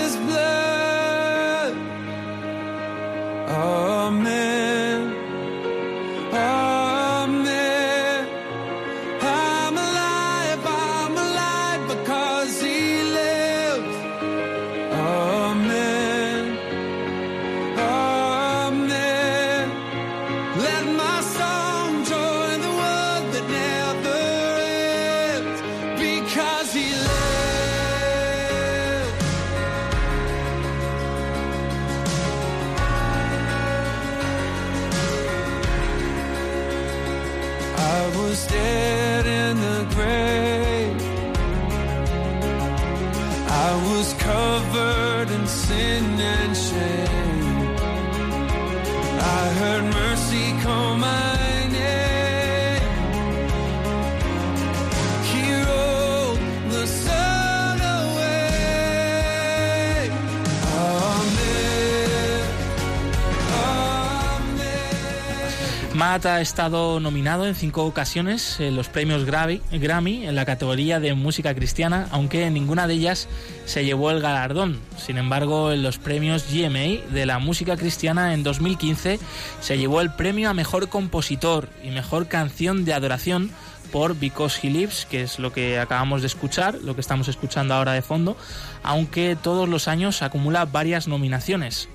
[66.14, 71.16] Matt ha estado nominado en cinco ocasiones en los premios Grammy, en la categoría de
[71.16, 73.28] música cristiana, aunque en ninguna de ellas
[73.66, 74.80] se llevó el galardón.
[74.96, 79.20] Sin embargo, en los premios GMA de la música cristiana en 2015
[79.60, 83.50] se llevó el premio a mejor compositor y mejor canción de adoración
[83.92, 87.74] por Because He Lives, que es lo que acabamos de escuchar, lo que estamos escuchando
[87.74, 88.38] ahora de fondo,
[88.84, 91.90] aunque todos los años acumula varias nominaciones.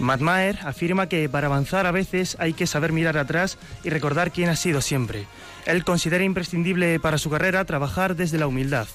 [0.00, 4.32] Matt Maher afirma que para avanzar a veces hay que saber mirar atrás y recordar
[4.32, 5.26] quién ha sido siempre.
[5.66, 8.88] Él considera imprescindible para su carrera trabajar desde la humildad.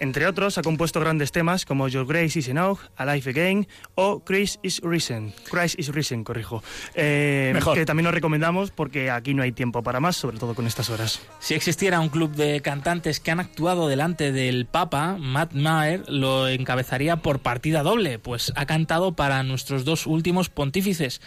[0.00, 4.58] Entre otros, ha compuesto grandes temas como Your Grace is Enough, Alive Again o Christ
[4.62, 5.34] is Risen.
[5.50, 6.62] Christ is Risen, corrijo.
[6.94, 7.76] Eh, Mejor.
[7.76, 10.88] Que también nos recomendamos porque aquí no hay tiempo para más, sobre todo con estas
[10.88, 11.20] horas.
[11.38, 16.48] Si existiera un club de cantantes que han actuado delante del Papa, Matt Maher lo
[16.48, 21.20] encabezaría por partida doble, pues ha cantado para nuestros dos últimos pontífices.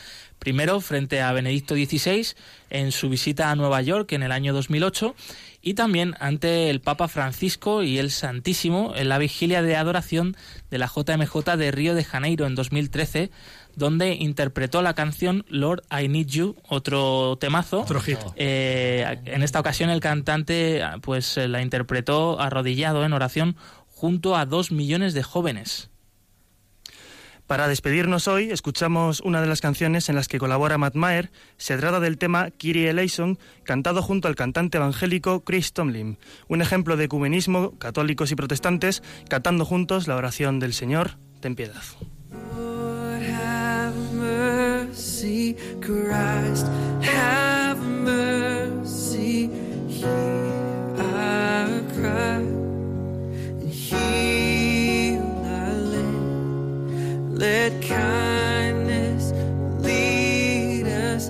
[0.44, 2.28] Primero frente a Benedicto XVI
[2.70, 5.16] en su visita a Nueva York en el año 2008
[5.62, 10.36] y también ante el Papa Francisco y el Santísimo en la vigilia de adoración
[10.70, 13.32] de la JMJ de Río de Janeiro en 2013,
[13.78, 17.80] donde interpretó la canción Lord I Need You, otro temazo.
[17.80, 18.20] Otro hit.
[18.36, 23.56] Eh, en esta ocasión el cantante pues la interpretó arrodillado en oración
[23.88, 25.93] junto a dos millones de jóvenes.
[27.54, 31.30] Para despedirnos hoy, escuchamos una de las canciones en las que colabora Matt Maher.
[31.58, 36.18] Se trata del tema Kyrie Eleison, cantado junto al cantante evangélico Chris Tomlin.
[36.48, 41.84] Un ejemplo de ecumenismo, católicos y protestantes, cantando juntos la oración del Señor, ten piedad.
[57.44, 59.24] Let kindness
[59.84, 61.28] lead us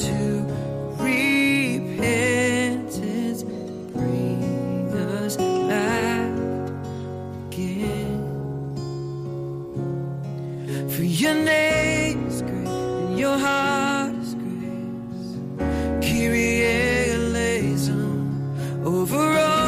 [0.00, 0.16] to
[0.96, 2.22] repentance.
[3.92, 6.32] Bring us back
[7.48, 8.22] again.
[10.88, 15.36] For your name is great and your heart is grace.
[16.00, 16.64] Kyrie
[17.12, 18.08] eleison
[18.82, 19.59] over all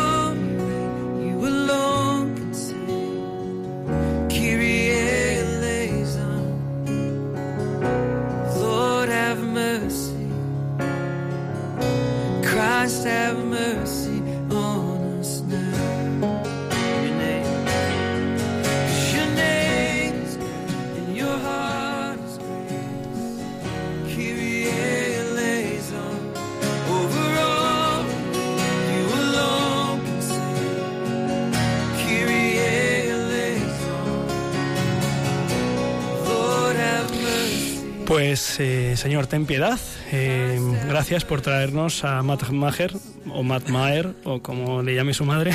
[38.33, 39.79] Pues, eh, señor, ten piedad.
[40.11, 40.59] Eh,
[40.89, 42.95] gracias por traernos a Matt Maher,
[43.29, 45.53] o Matt Maher, o como le llame su madre.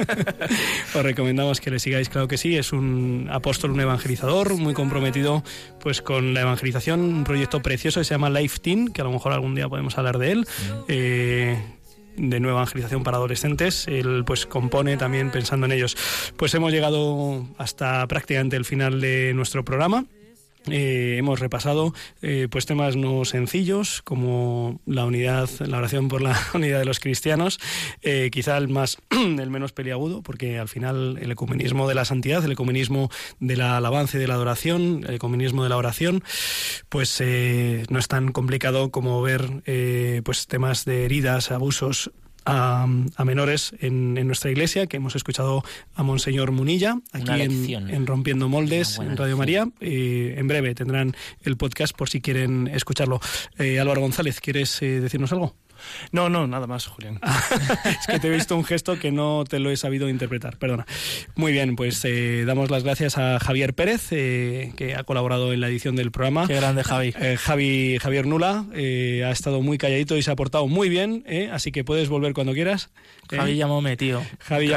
[0.94, 2.56] Os recomendamos que le sigáis, claro que sí.
[2.56, 5.44] Es un apóstol, un evangelizador muy comprometido
[5.78, 7.00] pues con la evangelización.
[7.00, 9.98] Un proyecto precioso que se llama Life Teen, que a lo mejor algún día podemos
[9.98, 10.46] hablar de él.
[10.88, 11.62] Eh,
[12.16, 13.86] de nueva evangelización para adolescentes.
[13.88, 15.98] Él pues compone también pensando en ellos.
[16.38, 20.06] Pues hemos llegado hasta prácticamente el final de nuestro programa.
[20.68, 26.38] Eh, hemos repasado eh, pues temas no sencillos como la unidad, la oración por la
[26.54, 27.58] unidad de los cristianos,
[28.02, 32.44] eh, quizá el más el menos peliagudo, porque al final el ecumenismo de la santidad,
[32.44, 36.22] el ecumenismo de la alabanza y de la adoración, el ecumenismo de la oración,
[36.88, 42.10] pues eh, no es tan complicado como ver eh, pues temas de heridas, abusos
[42.44, 42.86] a,
[43.16, 45.62] a menores en, en nuestra iglesia, que hemos escuchado
[45.94, 49.68] a Monseñor Munilla, aquí Una en, Rompiendo Moldes, en Radio María.
[49.80, 53.20] Eh, en breve tendrán el podcast por si quieren escucharlo.
[53.58, 55.54] Eh, Álvaro González, ¿quieres eh, decirnos algo?
[56.12, 57.20] No, no, nada más, Julián.
[57.84, 60.86] es que te he visto un gesto que no te lo he sabido interpretar, perdona.
[61.36, 65.60] Muy bien, pues eh, damos las gracias a Javier Pérez, eh, que ha colaborado en
[65.60, 66.46] la edición del programa.
[66.46, 67.14] Qué grande, Javi.
[67.20, 71.50] Eh, Javi Javier Nula ha estado muy calladito y se ha portado muy bien, eh,
[71.52, 72.90] así que puedes volver cuando quieras.
[73.28, 74.22] Javi llamóme, tío.
[74.40, 74.70] Javi.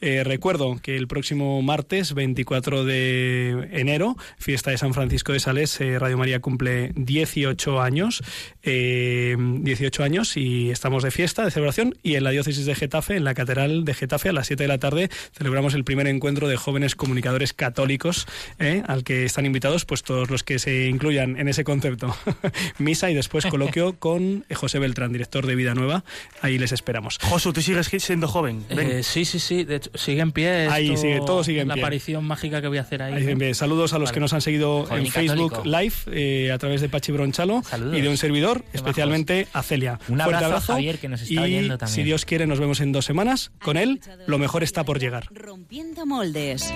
[0.00, 5.78] Eh, recuerdo que el próximo martes 24 de enero, fiesta de San Francisco de Sales,
[5.80, 8.22] Radio María cumple 18 años.
[8.62, 11.96] eh, 18 años y estamos de fiesta, de celebración.
[12.02, 14.68] Y en la diócesis de Getafe, en la catedral de Getafe, a las 7 de
[14.68, 18.26] la tarde, celebramos el primer encuentro de jóvenes comunicadores católicos,
[18.58, 22.16] eh, al que están invitados pues todos los que se incluyan en ese concepto.
[22.78, 26.04] Misa y después coloquio con José Beltrán, director de Vida Nueva.
[26.42, 27.18] Ahí les esperamos.
[27.20, 28.64] Josu, tú sigues siendo joven.
[28.68, 28.90] Ven.
[28.90, 29.64] Eh, sí, sí, sí.
[29.64, 30.68] De hecho, sigue en pie.
[30.68, 31.82] Ahí sigue, todo sigue en la pie.
[31.82, 33.14] aparición mágica que voy a hacer ahí.
[33.14, 33.36] Ahí, ¿no?
[33.36, 34.14] bien, Saludos a los Vale.
[34.14, 35.78] que nos han seguido Joven en Facebook católico.
[35.78, 37.96] Live eh, a través de Pachi Bronchalo Saludos.
[37.96, 39.98] y de un servidor, especialmente a Celia.
[40.26, 41.94] Un Fuerte abrazo a Javier, que nos está y oyendo también.
[41.94, 43.52] si Dios quiere nos vemos en dos semanas.
[43.62, 45.28] Con él, lo mejor está por llegar.
[45.30, 46.72] Rompiendo moldes.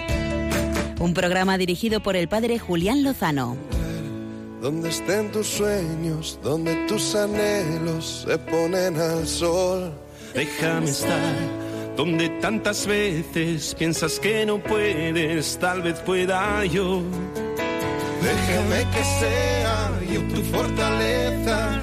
[1.00, 3.56] Un programa dirigido por el padre Julián Lozano.
[4.60, 9.92] Donde estén tus sueños, donde tus anhelos se ponen al sol.
[10.34, 11.64] Déjame estar
[11.96, 17.02] donde tantas veces piensas que no puedes, tal vez pueda yo.
[18.22, 21.82] Déjame que sea yo tu fortaleza.